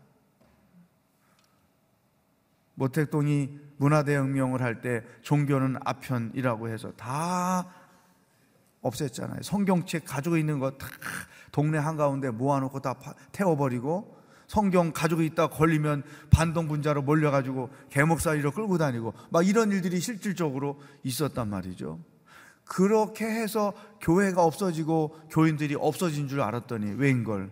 모택동이 2.74 3.58
문화대혁명을 3.78 4.62
할 4.62 4.80
때 4.80 5.02
종교는 5.22 5.76
아편이라고 5.84 6.68
해서 6.68 6.92
다 6.92 7.66
없앴잖아요. 8.82 9.42
성경책 9.42 10.04
가지고 10.06 10.36
있는 10.36 10.58
거 10.58 10.76
다 10.78 10.86
동네 11.52 11.78
한가운데 11.78 12.30
모아놓고 12.30 12.80
다 12.80 12.94
태워버리고 13.32 14.15
성경 14.46 14.92
가지고 14.92 15.22
있다 15.22 15.48
걸리면 15.48 16.04
반동 16.30 16.68
분자로 16.68 17.02
몰려가지고 17.02 17.70
개목사리로 17.90 18.52
끌고 18.52 18.78
다니고 18.78 19.14
막 19.30 19.46
이런 19.46 19.72
일들이 19.72 20.00
실질적으로 20.00 20.80
있었단 21.02 21.48
말이죠. 21.48 22.00
그렇게 22.64 23.24
해서 23.24 23.72
교회가 24.00 24.42
없어지고 24.42 25.16
교인들이 25.30 25.74
없어진 25.76 26.28
줄 26.28 26.40
알았더니 26.40 26.92
왜인걸? 26.92 27.50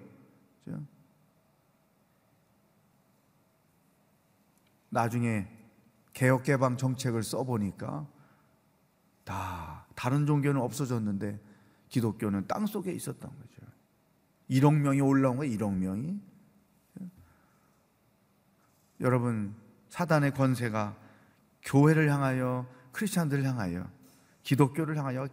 나중에 4.95 5.49
개혁개방 6.13 6.77
정책을 6.77 7.25
써보니까 7.25 8.07
다 9.25 9.87
다른 9.97 10.25
종교는 10.25 10.61
없어졌는데 10.61 11.41
기독교는 11.89 12.47
땅 12.47 12.67
속에 12.67 12.93
있었던 12.93 13.29
거죠. 13.29 13.73
1억 14.49 14.73
명이 14.75 15.01
올라온 15.01 15.37
거예요, 15.37 15.57
1억 15.57 15.73
명이. 15.75 16.21
여러분, 19.01 19.55
사단의 19.89 20.33
권세가 20.33 20.97
교회를 21.63 22.11
향하여 22.11 22.67
크리스찬들을 22.93 23.45
향하여 23.45 23.89
기독교를 24.43 24.97
향하여 24.97 25.29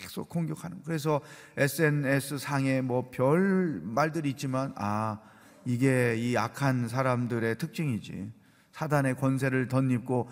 계속 0.00 0.28
공격하는. 0.28 0.82
그래서 0.84 1.20
SNS 1.56 2.38
상에 2.38 2.80
뭐 2.80 3.10
별 3.10 3.80
말들이 3.82 4.30
있지만 4.30 4.72
아 4.76 5.20
이게 5.64 6.16
이 6.16 6.36
악한 6.36 6.88
사람들의 6.88 7.58
특징이지. 7.58 8.32
사단의 8.72 9.16
권세를 9.16 9.68
덧입고 9.68 10.30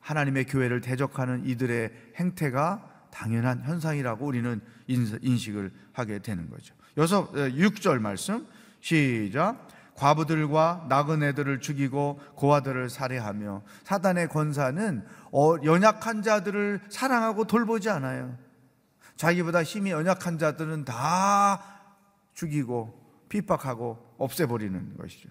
하나님의 0.00 0.46
교회를 0.46 0.80
대적하는 0.80 1.46
이들의 1.46 1.90
행태가 2.16 3.08
당연한 3.10 3.62
현상이라고 3.64 4.24
우리는 4.26 4.60
인식을 4.86 5.70
하게 5.92 6.20
되는 6.20 6.48
거죠. 6.48 6.74
여섯 6.96 7.32
6절 7.32 7.98
말씀 7.98 8.46
시작. 8.80 9.68
과부들과 10.00 10.86
나그네들을 10.88 11.60
죽이고 11.60 12.20
고아들을 12.34 12.88
살해하며 12.88 13.62
사단의 13.84 14.28
권사는 14.28 15.04
어, 15.30 15.56
연약한 15.62 16.22
자들을 16.22 16.80
사랑하고 16.88 17.44
돌보지 17.44 17.90
않아요. 17.90 18.34
자기보다 19.16 19.62
힘이 19.62 19.90
연약한 19.90 20.38
자들은 20.38 20.86
다 20.86 21.62
죽이고 22.32 22.98
핍박하고 23.28 24.14
없애버리는 24.16 24.96
것이죠. 24.96 25.28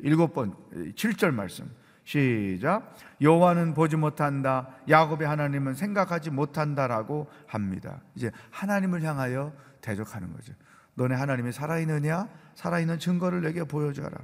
일곱 0.00 0.34
번 0.34 0.56
7절 0.72 1.32
말씀 1.32 1.70
시작 2.02 2.96
여호와는 3.20 3.74
보지 3.74 3.96
못한다 3.96 4.68
야곱의 4.88 5.28
하나님은 5.28 5.74
생각하지 5.74 6.30
못한다라고 6.30 7.28
합니다. 7.46 8.00
이제 8.16 8.32
하나님을 8.50 9.02
향하여 9.02 9.52
대적하는 9.80 10.32
거죠. 10.32 10.54
너네 10.98 11.14
하나님이 11.14 11.52
살아있느냐? 11.52 12.28
살아있는 12.56 12.98
증거를 12.98 13.40
내게 13.40 13.62
보여줘라. 13.62 14.18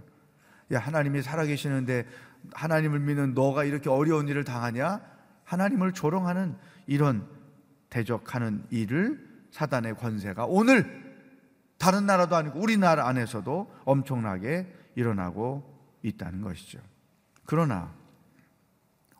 야, 0.72 0.78
하나님이 0.80 1.22
살아계시는데 1.22 2.06
하나님을 2.52 2.98
믿는 2.98 3.32
너가 3.34 3.62
이렇게 3.62 3.88
어려운 3.88 4.28
일을 4.28 4.42
당하냐? 4.42 5.00
하나님을 5.44 5.92
조롱하는 5.92 6.56
이런 6.86 7.26
대적하는 7.90 8.66
일을 8.70 9.24
사단의 9.52 9.96
권세가 9.96 10.46
오늘 10.46 11.04
다른 11.78 12.06
나라도 12.06 12.34
아니고 12.34 12.58
우리나라 12.58 13.06
안에서도 13.06 13.72
엄청나게 13.84 14.66
일어나고 14.96 15.62
있다는 16.02 16.42
것이죠. 16.42 16.80
그러나 17.46 17.94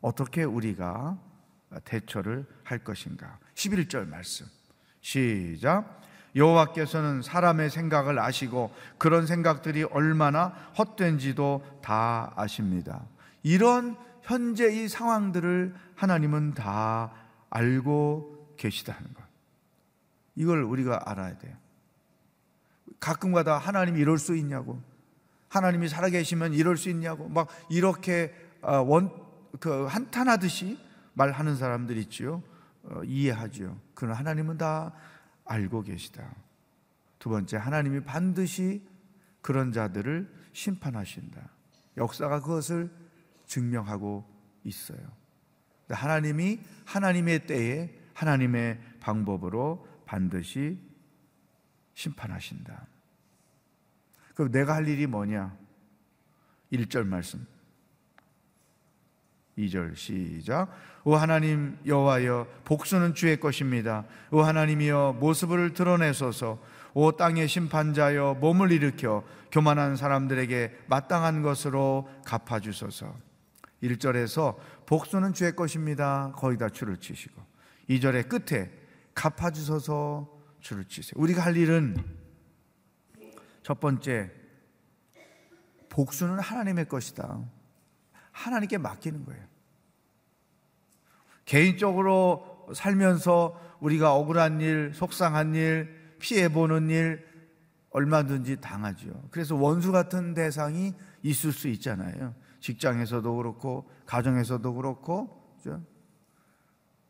어떻게 0.00 0.42
우리가 0.42 1.20
대처를 1.84 2.46
할 2.64 2.80
것인가? 2.80 3.38
11절 3.54 4.08
말씀. 4.08 4.46
시작. 5.00 6.03
여호와께서는 6.36 7.22
사람의 7.22 7.70
생각을 7.70 8.18
아시고 8.18 8.74
그런 8.98 9.26
생각들이 9.26 9.84
얼마나 9.84 10.48
헛된지도 10.76 11.64
다 11.82 12.32
아십니다. 12.36 13.02
이런 13.42 13.96
현재 14.22 14.72
이 14.72 14.88
상황들을 14.88 15.74
하나님은 15.96 16.54
다 16.54 17.12
알고 17.50 18.54
계시다는 18.56 19.02
것. 19.14 19.22
이걸 20.34 20.62
우리가 20.62 21.02
알아야 21.06 21.38
돼요. 21.38 21.54
가끔가다 22.98 23.58
하나님이 23.58 24.00
이럴 24.00 24.18
수 24.18 24.34
있냐고. 24.34 24.80
하나님이 25.48 25.88
살아계시면 25.88 26.54
이럴 26.54 26.76
수 26.76 26.88
있냐고. 26.88 27.28
막 27.28 27.48
이렇게 27.68 28.34
어, 28.60 28.78
원, 28.78 29.12
그 29.60 29.84
한탄하듯이 29.86 30.78
말하는 31.12 31.56
사람들 31.56 31.96
있지요. 31.98 32.42
어, 32.84 33.02
이해하죠. 33.04 33.78
그러나 33.94 34.18
하나님은 34.18 34.58
다 34.58 34.92
알고 35.44 35.82
계시다. 35.82 36.34
두 37.18 37.28
번째, 37.30 37.56
하나님이 37.56 38.04
반드시 38.04 38.86
그런 39.40 39.72
자들을 39.72 40.32
심판하신다. 40.52 41.50
역사가 41.96 42.40
그것을 42.40 42.90
증명하고 43.46 44.24
있어요. 44.64 45.00
하나님이 45.88 46.60
하나님의 46.86 47.46
때에 47.46 47.94
하나님의 48.14 48.80
방법으로 49.00 49.86
반드시 50.06 50.78
심판하신다. 51.94 52.86
그럼 54.34 54.50
내가 54.50 54.74
할 54.74 54.88
일이 54.88 55.06
뭐냐? 55.06 55.56
1절 56.72 57.06
말씀. 57.06 57.46
2절 59.58 59.96
시작. 59.96 60.68
오 61.04 61.14
하나님 61.14 61.78
여호와여 61.86 62.46
복수는 62.64 63.14
주의 63.14 63.38
것입니다. 63.38 64.04
오 64.30 64.40
하나님이여 64.40 65.16
모습을 65.20 65.74
드러내소서. 65.74 66.58
오 66.94 67.12
땅의 67.12 67.48
심판자여 67.48 68.38
몸을 68.40 68.72
일으켜 68.72 69.24
교만한 69.50 69.96
사람들에게 69.96 70.84
마땅한 70.88 71.42
것으로 71.42 72.08
갚아 72.24 72.60
주소서. 72.60 73.14
1절에서 73.82 74.56
복수는 74.86 75.34
주의 75.34 75.54
것입니다. 75.54 76.32
거기다 76.36 76.70
줄을 76.70 76.96
치시고 76.96 77.42
2절의 77.90 78.28
끝에 78.28 78.70
갚아 79.14 79.50
주소서 79.50 80.28
줄을 80.60 80.84
치세요. 80.84 81.12
우리가 81.16 81.42
할 81.44 81.56
일은 81.56 81.96
첫 83.62 83.80
번째 83.80 84.30
복수는 85.90 86.38
하나님의 86.38 86.88
것이다. 86.88 87.40
하나님께 88.34 88.78
맡기는 88.78 89.24
거예요. 89.24 89.42
개인적으로 91.44 92.68
살면서 92.74 93.60
우리가 93.80 94.14
억울한 94.14 94.60
일, 94.60 94.92
속상한 94.92 95.54
일, 95.54 96.16
피해보는 96.18 96.90
일 96.90 97.26
얼마든지 97.90 98.60
당하죠. 98.60 99.28
그래서 99.30 99.54
원수 99.54 99.92
같은 99.92 100.34
대상이 100.34 100.94
있을 101.22 101.52
수 101.52 101.68
있잖아요. 101.68 102.34
직장에서도 102.60 103.36
그렇고, 103.36 103.88
가정에서도 104.04 104.74
그렇고? 104.74 105.42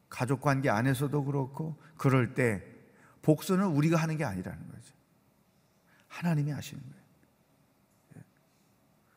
가족 0.08 0.40
관계 0.40 0.70
안에서도 0.70 1.24
그렇고 1.24 1.76
그럴 1.96 2.34
때 2.34 2.62
복수는 3.22 3.66
우리가 3.66 3.96
하는 3.96 4.16
게 4.16 4.24
아니라는 4.24 4.68
거죠. 4.68 4.94
하나님이 6.06 6.52
하시는 6.52 6.80
거예요. 6.82 6.93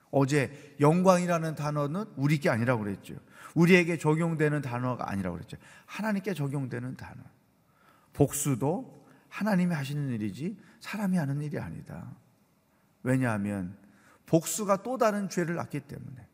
예. 0.07 0.17
어제 0.17 0.75
영광이라는 0.79 1.55
단어는 1.55 2.05
우리 2.15 2.39
게 2.39 2.49
아니라고 2.49 2.83
그랬죠. 2.83 3.15
우리에게 3.55 3.97
적용되는 3.97 4.61
단어가 4.61 5.09
아니라고 5.09 5.35
그랬죠. 5.35 5.57
하나님께 5.85 6.33
적용되는 6.33 6.95
단어. 6.95 7.21
복수도 8.13 9.05
하나님이 9.29 9.73
하시는 9.73 10.09
일이지 10.09 10.57
사람이 10.79 11.17
하는 11.17 11.41
일이 11.41 11.59
아니다. 11.59 12.11
왜냐하면 13.03 13.77
복수가 14.25 14.83
또 14.83 14.97
다른 14.97 15.29
죄를 15.29 15.55
낳기 15.55 15.81
때문에. 15.81 16.27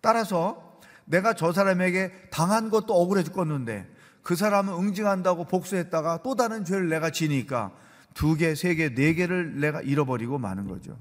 따라서 0.00 0.80
내가 1.04 1.34
저 1.34 1.52
사람에게 1.52 2.28
당한 2.30 2.70
것도 2.70 2.94
억울해 2.94 3.22
죽겠는데 3.22 3.88
그 4.22 4.36
사람은 4.36 4.72
응징한다고 4.74 5.44
복수했다가 5.44 6.22
또 6.22 6.34
다른 6.34 6.64
죄를 6.64 6.88
내가 6.88 7.10
지니까 7.10 7.72
두 8.14 8.36
개, 8.36 8.54
세 8.54 8.74
개, 8.74 8.94
네 8.94 9.14
개를 9.14 9.58
내가 9.58 9.80
잃어버리고 9.80 10.38
마는 10.38 10.66
거죠. 10.66 10.98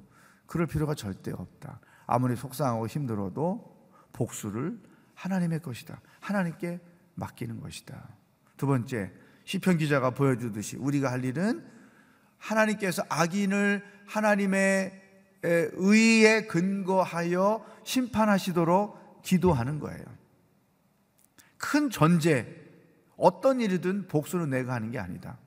그럴 0.51 0.67
필요가 0.67 0.93
절대 0.95 1.31
없다. 1.31 1.79
아무리 2.05 2.35
속상하고 2.35 2.85
힘들어도 2.85 3.89
복수를 4.11 4.77
하나님의 5.15 5.61
것이다. 5.61 6.01
하나님께 6.19 6.81
맡기는 7.15 7.61
것이다. 7.61 8.09
두 8.57 8.67
번째, 8.67 9.13
시편 9.45 9.77
기자가 9.77 10.09
보여주듯이 10.09 10.75
우리가 10.75 11.09
할 11.09 11.23
일은 11.23 11.65
하나님께서 12.37 13.01
악인을 13.07 13.81
하나님의 14.07 15.01
의에 15.41 16.47
근거하여 16.47 17.65
심판하시도록 17.85 19.21
기도하는 19.21 19.79
거예요. 19.79 20.03
큰 21.55 21.89
전제, 21.89 22.61
어떤 23.15 23.61
일이든 23.61 24.09
복수는 24.09 24.49
내가 24.49 24.73
하는 24.73 24.91
게 24.91 24.99
아니다. 24.99 25.37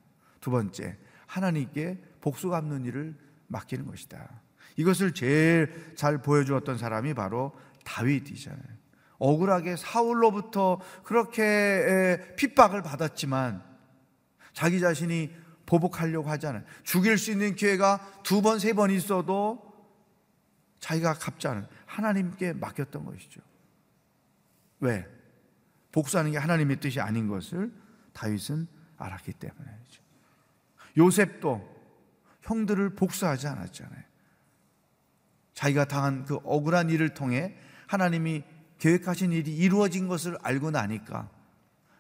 두 0.41 0.51
번째, 0.51 0.97
하나님께 1.27 2.03
복수 2.23 2.49
갚는 2.49 2.87
일을 2.87 3.15
맡기는 3.49 3.85
것이다. 3.85 4.41
이것을 4.77 5.13
제일 5.13 5.95
잘 5.97 6.19
보여주었던 6.23 6.79
사람이 6.79 7.15
바로 7.15 7.53
다윗이잖아요. 7.85 8.75
억울하게 9.19 9.77
사울로부터 9.77 10.81
그렇게 11.05 12.35
핍박을 12.37 12.83
받았지만 12.83 13.63
자기 14.53 14.81
자신이 14.81 15.35
보복하려고 15.67 16.29
하잖아요. 16.31 16.63
죽일 16.83 17.17
수 17.19 17.31
있는 17.31 17.55
기회가 17.55 18.01
두 18.23 18.43
번, 18.43 18.59
세 18.59 18.73
번 18.73 18.91
있어도 18.91 19.73
자기가 20.81 21.15
갚지 21.15 21.49
않은 21.49 21.67
하나님께 21.87 22.53
맡겼던 22.55 23.05
것이죠. 23.05 23.41
왜? 24.81 25.07
복수하는 25.93 26.33
게 26.33 26.39
하나님의 26.39 26.81
뜻이 26.81 27.01
아닌 27.01 27.29
것을 27.29 27.73
다윗은 28.13 28.67
알았기 28.99 29.33
때문이죠. 29.35 30.03
요셉도 30.99 31.75
형들을 32.43 32.95
복수하지 32.97 33.47
않았잖아요. 33.47 34.03
자기가 35.55 35.87
당한 35.87 36.25
그 36.25 36.39
억울한 36.45 36.91
일을 36.91 37.15
통해 37.15 37.55
하나님이 37.87 38.43
계획하신 38.79 39.33
일이 39.33 39.57
이루어진 39.57 40.09
것을 40.09 40.37
알고 40.43 40.71
나니까 40.71 41.31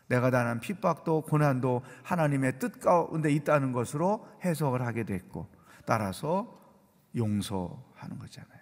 내가 0.08 0.30
당한 0.30 0.60
핍박도 0.60 1.22
고난도 1.22 1.82
하나님의 2.02 2.58
뜻 2.58 2.80
가운데 2.80 3.32
있다는 3.32 3.72
것으로 3.72 4.26
해석을 4.44 4.82
하게 4.82 5.04
됐고 5.04 5.48
따라서 5.86 6.60
용서하는 7.16 8.18
거잖아요. 8.18 8.60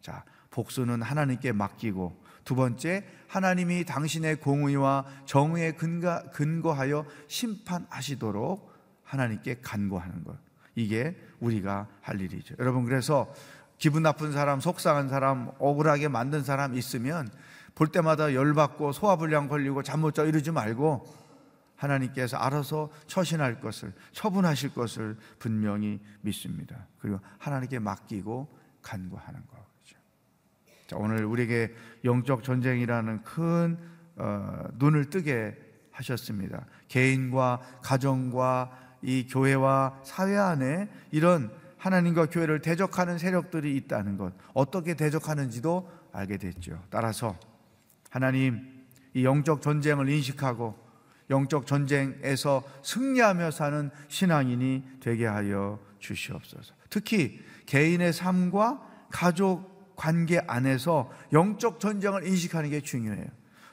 자, 0.00 0.24
복수는 0.50 1.02
하나님께 1.02 1.52
맡기고 1.52 2.22
두 2.44 2.54
번째 2.54 3.04
하나님이 3.28 3.84
당신의 3.84 4.36
공의와 4.36 5.06
정의에 5.24 5.72
근거, 5.72 6.22
근거하여 6.32 7.06
심판하시도록 7.26 8.72
하나님께 9.02 9.60
간구하는 9.62 10.24
것. 10.24 10.36
이게 10.74 11.16
우리가 11.40 11.88
할 12.00 12.20
일이죠. 12.20 12.56
여러분 12.58 12.84
그래서 12.84 13.32
기분 13.78 14.02
나쁜 14.02 14.32
사람, 14.32 14.60
속상한 14.60 15.08
사람, 15.08 15.50
억울하게 15.58 16.08
만든 16.08 16.42
사람 16.42 16.74
있으면 16.76 17.28
볼 17.74 17.88
때마다 17.88 18.34
열받고 18.34 18.92
소화불량 18.92 19.48
걸리고 19.48 19.82
잠 19.82 20.00
못 20.00 20.12
자 20.14 20.22
이러지 20.24 20.52
말고 20.52 21.04
하나님께서 21.76 22.36
알아서 22.36 22.90
처신할 23.08 23.60
것을 23.60 23.92
처분하실 24.12 24.74
것을 24.74 25.16
분명히 25.38 26.00
믿습니다. 26.20 26.86
그리고 26.98 27.18
하나님께 27.38 27.78
맡기고 27.80 28.48
간구하는 28.80 29.40
거죠. 29.48 29.98
자, 30.86 30.96
오늘 30.96 31.24
우리에게 31.24 31.74
영적 32.04 32.44
전쟁이라는 32.44 33.22
큰 33.24 33.76
어, 34.16 34.64
눈을 34.74 35.10
뜨게 35.10 35.56
하셨습니다. 35.90 36.66
개인과 36.88 37.60
가정과 37.82 38.78
이 39.02 39.26
교회와 39.26 40.00
사회 40.04 40.36
안에 40.36 40.88
이런 41.10 41.50
하나님과 41.84 42.30
교회를 42.30 42.62
대적하는 42.62 43.18
세력들이 43.18 43.76
있다는 43.76 44.16
것, 44.16 44.32
어떻게 44.54 44.94
대적하는지도 44.94 45.86
알게 46.12 46.38
됐죠. 46.38 46.82
따라서 46.88 47.36
하나님 48.08 48.86
이 49.12 49.22
영적 49.22 49.60
전쟁을 49.60 50.08
인식하고 50.08 50.74
영적 51.28 51.66
전쟁에서 51.66 52.62
승리하며 52.82 53.50
사는 53.50 53.90
신앙인이 54.08 54.82
되게 55.00 55.26
하여 55.26 55.78
주시옵소서. 55.98 56.74
특히 56.88 57.42
개인의 57.66 58.14
삶과 58.14 58.80
가족 59.10 59.94
관계 59.94 60.40
안에서 60.46 61.12
영적 61.34 61.80
전쟁을 61.80 62.26
인식하는 62.26 62.70
게 62.70 62.80
중요해요. 62.80 63.26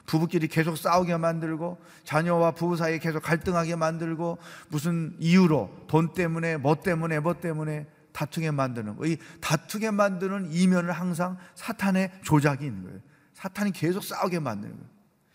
부부끼리 0.04 0.48
계속 0.48 0.76
싸우게 0.76 1.16
만들고 1.16 1.78
자녀와 2.04 2.50
부부 2.52 2.76
사이에 2.76 2.98
계속 2.98 3.22
갈등하게 3.22 3.76
만들고 3.76 4.36
무슨 4.68 5.16
이유로 5.18 5.84
돈 5.86 6.12
때문에 6.12 6.58
뭐 6.58 6.74
때문에 6.74 7.20
뭐 7.20 7.40
때문에 7.40 7.86
다투게 8.12 8.50
만드는 8.50 8.96
거. 8.96 9.06
이 9.06 9.16
다투게 9.40 9.90
만드는 9.90 10.52
이면을 10.52 10.92
항상 10.92 11.36
사탄의 11.54 12.10
조작이 12.22 12.66
있는 12.66 12.84
거예요. 12.84 13.00
사탄이 13.34 13.72
계속 13.72 14.02
싸우게 14.02 14.38
만드는 14.40 14.74
거예요. 14.74 14.88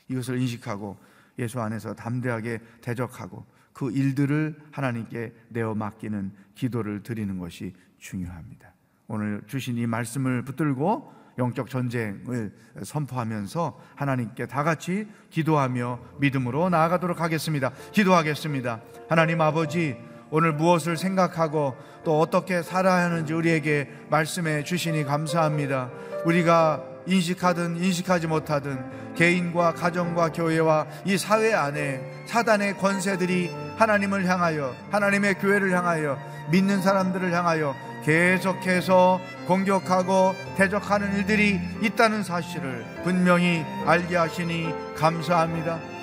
이것을 0.09 0.39
인식하고 0.39 0.97
예수 1.39 1.59
안에서 1.59 1.93
담대하게 1.93 2.59
대적하고 2.81 3.45
그 3.73 3.91
일들을 3.91 4.59
하나님께 4.71 5.33
내어 5.49 5.75
맡기는 5.75 6.31
기도를 6.55 7.03
드리는 7.03 7.37
것이 7.37 7.73
중요합니다. 7.99 8.73
오늘 9.07 9.41
주신 9.47 9.77
이 9.77 9.85
말씀을 9.85 10.43
붙들고 10.43 11.13
영적 11.37 11.69
전쟁을 11.69 12.51
선포하면서 12.83 13.79
하나님께 13.95 14.47
다 14.47 14.63
같이 14.63 15.07
기도하며 15.29 15.99
믿음으로 16.19 16.69
나아가도록 16.69 17.21
하겠습니다. 17.21 17.71
기도하겠습니다. 17.91 18.81
하나님 19.07 19.41
아버지, 19.41 19.95
오늘 20.29 20.53
무엇을 20.53 20.97
생각하고 20.97 21.75
또 22.03 22.19
어떻게 22.19 22.61
살아야 22.61 23.05
하는지 23.05 23.33
우리에게 23.33 23.89
말씀해 24.09 24.63
주시니 24.63 25.03
감사합니다. 25.05 25.89
우리가 26.25 26.83
인식하든 27.05 27.77
인식하지 27.77 28.27
못하든 28.27 29.15
개인과 29.15 29.73
가정과 29.73 30.31
교회와 30.33 30.85
이 31.05 31.17
사회 31.17 31.53
안에 31.53 32.25
사단의 32.27 32.77
권세들이 32.77 33.49
하나님을 33.77 34.25
향하여 34.25 34.75
하나님의 34.91 35.35
교회를 35.35 35.71
향하여 35.75 36.17
믿는 36.51 36.81
사람들을 36.81 37.31
향하여 37.33 37.75
계속해서 38.03 39.19
공격하고 39.47 40.33
대적하는 40.55 41.15
일들이 41.15 41.59
있다는 41.81 42.23
사실을 42.23 42.85
분명히 43.03 43.65
알게 43.85 44.15
하시니 44.15 44.73
감사합니다. 44.95 45.96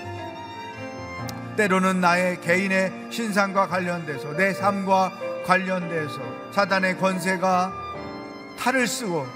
때로는 1.56 2.00
나의 2.00 2.40
개인의 2.40 3.08
신상과 3.10 3.68
관련돼서 3.68 4.36
내 4.36 4.52
삶과 4.52 5.12
관련돼서 5.44 6.20
사단의 6.52 6.98
권세가 6.98 7.72
탈을 8.58 8.86
쓰고 8.86 9.26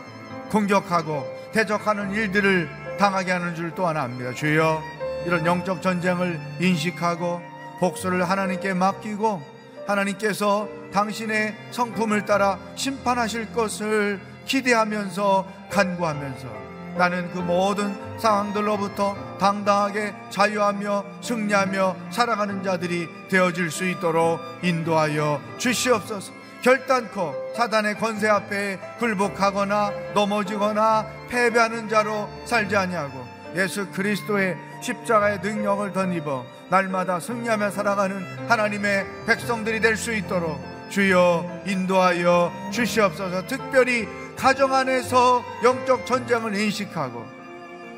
공격하고 0.51 1.51
대적하는 1.53 2.13
일들을 2.13 2.69
당하게 2.99 3.33
하는 3.33 3.55
줄 3.55 3.75
또한 3.75 3.97
압니다. 3.97 4.33
주여 4.33 4.83
이런 5.27 5.45
영적 5.45 5.83
전쟁을 5.83 6.41
인식하고 6.61 7.41
복수를 7.81 8.29
하나님께 8.29 8.75
맡기고 8.75 9.43
하나님께서 9.87 10.69
당신의 10.93 11.55
성품을 11.71 12.25
따라 12.25 12.59
심판하실 12.75 13.53
것을 13.53 14.21
기대하면서 14.47 15.47
간구하면서 15.71 16.68
나는 16.99 17.33
그 17.33 17.39
모든 17.39 17.95
상황들로부터 18.19 19.17
당당하게 19.39 20.15
자유하며 20.31 21.05
승리하며 21.23 21.97
살아가는 22.11 22.63
자들이 22.63 23.09
되어질 23.31 23.71
수 23.71 23.89
있도록 23.89 24.41
인도하여 24.63 25.41
주시옵소서. 25.59 26.33
결단코 26.61 27.33
사단의 27.57 27.95
권세 27.99 28.29
앞에 28.29 28.81
굴복하거나 28.99 29.93
넘어지거나 30.13 31.07
패배하는 31.29 31.89
자로 31.89 32.29
살지 32.45 32.77
아니하고 32.77 33.25
예수 33.55 33.87
그리스도의 33.93 34.57
십자가의 34.83 35.39
능력을 35.41 35.93
덧입어 35.93 36.45
날마다 36.69 37.21
승리하며 37.21 37.71
살아가는 37.71 38.49
하나님의 38.49 39.07
백성들이 39.27 39.81
될 39.81 39.97
수 39.97 40.13
있도록 40.13 40.61
주여 40.91 41.63
인도하여 41.67 42.53
주시옵소서 42.73 43.47
특별히 43.47 44.09
가정 44.39 44.73
안에서 44.73 45.45
영적 45.65 46.07
전쟁을 46.07 46.55
인식하고 46.55 47.27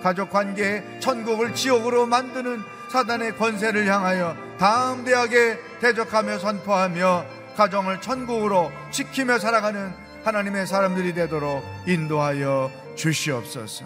가족 0.03 0.31
관계 0.31 0.83
천국을 0.99 1.55
지옥으로 1.55 2.07
만드는 2.07 2.63
사단의 2.91 3.37
권세를 3.37 3.87
향하여 3.87 4.35
담대하게 4.59 5.59
대적하며 5.81 6.39
선포하며 6.39 7.27
가정을 7.57 8.01
천국으로 8.01 8.73
지키며 8.91 9.39
살아가는 9.39 9.93
하나님의 10.25 10.67
사람들이 10.67 11.13
되도록 11.13 11.63
인도하여 11.87 12.71
주시옵소서. 12.97 13.85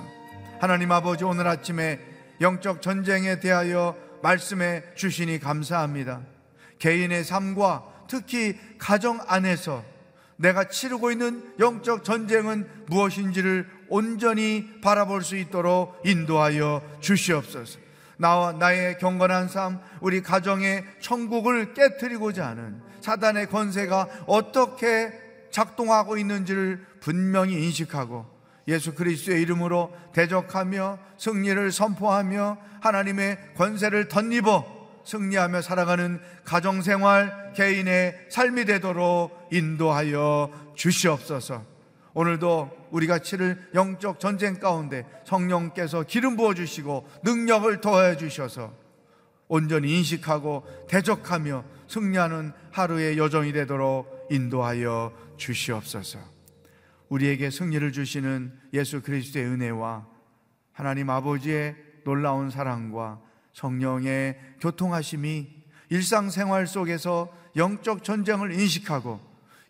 하나님 0.61 0.93
아버지 0.93 1.25
오늘 1.25 1.49
아침에 1.49 1.99
영적 2.40 2.83
전쟁에 2.83 3.40
대하여 3.40 3.97
말씀해 4.23 4.95
주시니 4.95 5.40
감사합니다. 5.40 6.21
개인의 6.79 7.25
삶과 7.25 7.83
특히 8.09 8.57
가정 8.79 9.19
안에서 9.27 9.83
내가 10.37 10.68
치르고 10.68 11.11
있는 11.11 11.53
영적 11.59 12.05
전쟁은 12.05 12.68
무엇인지를 12.87 13.68
온전히 13.88 14.68
바라볼 14.81 15.23
수 15.23 15.37
있도록 15.37 16.01
인도하여 16.05 16.83
주시옵소서. 17.01 17.79
나와 18.16 18.53
나의 18.53 18.99
경건한 18.99 19.49
삶, 19.49 19.81
우리 20.01 20.23
가정의 20.23 20.85
천국을 21.01 21.75
깨뜨리고자 21.75 22.47
하는 22.47 22.81
사단의 23.01 23.49
권세가 23.49 24.09
어떻게 24.27 25.12
작동하고 25.51 26.16
있는지를 26.16 26.85
분명히 27.01 27.64
인식하고 27.64 28.27
예수 28.66 28.94
그리스도의 28.94 29.42
이름으로 29.42 29.92
대적하며 30.12 30.99
승리를 31.18 31.70
선포하며 31.70 32.59
하나님의 32.81 33.38
권세를 33.57 34.09
덧입어 34.09 34.74
승리하며 35.05 35.62
살아가는 35.62 36.21
가정생활 36.45 37.53
개인의 37.55 38.27
삶이 38.31 38.64
되도록 38.64 39.49
인도하여 39.53 40.73
주시옵소서. 40.75 41.64
오늘도 42.14 42.88
우리가 42.90 43.19
치를 43.19 43.59
영적 43.75 44.21
전쟁 44.21 44.59
가운데 44.61 45.05
성령께서 45.25 46.05
기름 46.05 46.37
부어 46.37 46.55
주시고 46.55 47.09
능력을 47.25 47.81
더해 47.81 48.17
주셔서 48.17 48.73
온전히 49.49 49.99
인식하고 49.99 50.64
대적하며 50.88 51.64
승리하는 51.88 52.53
하루의 52.71 53.19
여정이 53.19 53.53
되도록 53.53 54.29
인도하여 54.31 55.12
주시옵소서. 55.37 56.19
우리에게 57.09 57.51
승리를 57.51 57.93
주시는 57.93 58.53
예수 58.73 59.03
그리스도의 59.03 59.47
은혜와 59.47 60.07
하나님 60.73 61.11
아버지의 61.11 61.77
놀라운 62.05 62.51
사랑과 62.51 63.21
성령의 63.55 64.38
교통하심이 64.61 65.49
일상생활 65.88 66.67
속에서 66.67 67.33
영적 67.57 68.05
전쟁을 68.05 68.53
인식하고 68.53 69.21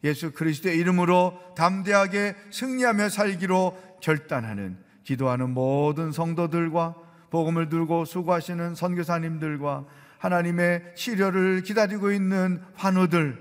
예수 0.03 0.33
그리스도의 0.33 0.77
이름으로 0.79 1.39
담대하게 1.57 2.35
승리하며 2.51 3.09
살기로 3.09 3.79
결단하는 4.01 4.77
기도하는 5.05 5.51
모든 5.51 6.13
성도들과 6.13 6.95
복음을 7.31 7.69
들고 7.69 8.05
수고하시는 8.05 8.75
선교사님들과 8.75 9.85
하나님의 10.19 10.95
치료를 10.95 11.63
기다리고 11.63 12.11
있는 12.13 12.63
환우들, 12.75 13.39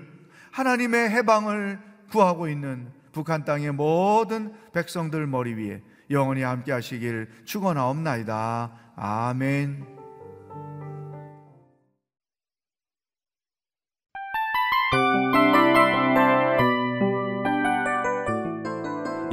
하나님의 0.50 1.10
해방을 1.10 1.78
구하고 2.10 2.48
있는 2.48 2.88
북한 3.12 3.44
땅의 3.44 3.72
모든 3.72 4.52
백성들 4.72 5.26
머리 5.26 5.54
위에 5.54 5.82
영원히 6.10 6.42
함께 6.42 6.72
하시길 6.72 7.28
축원하옵나이다. 7.44 8.72
아멘. 8.96 9.93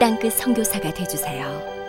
땅끝 0.00 0.32
선교사가 0.32 0.94
되주세요. 0.94 1.79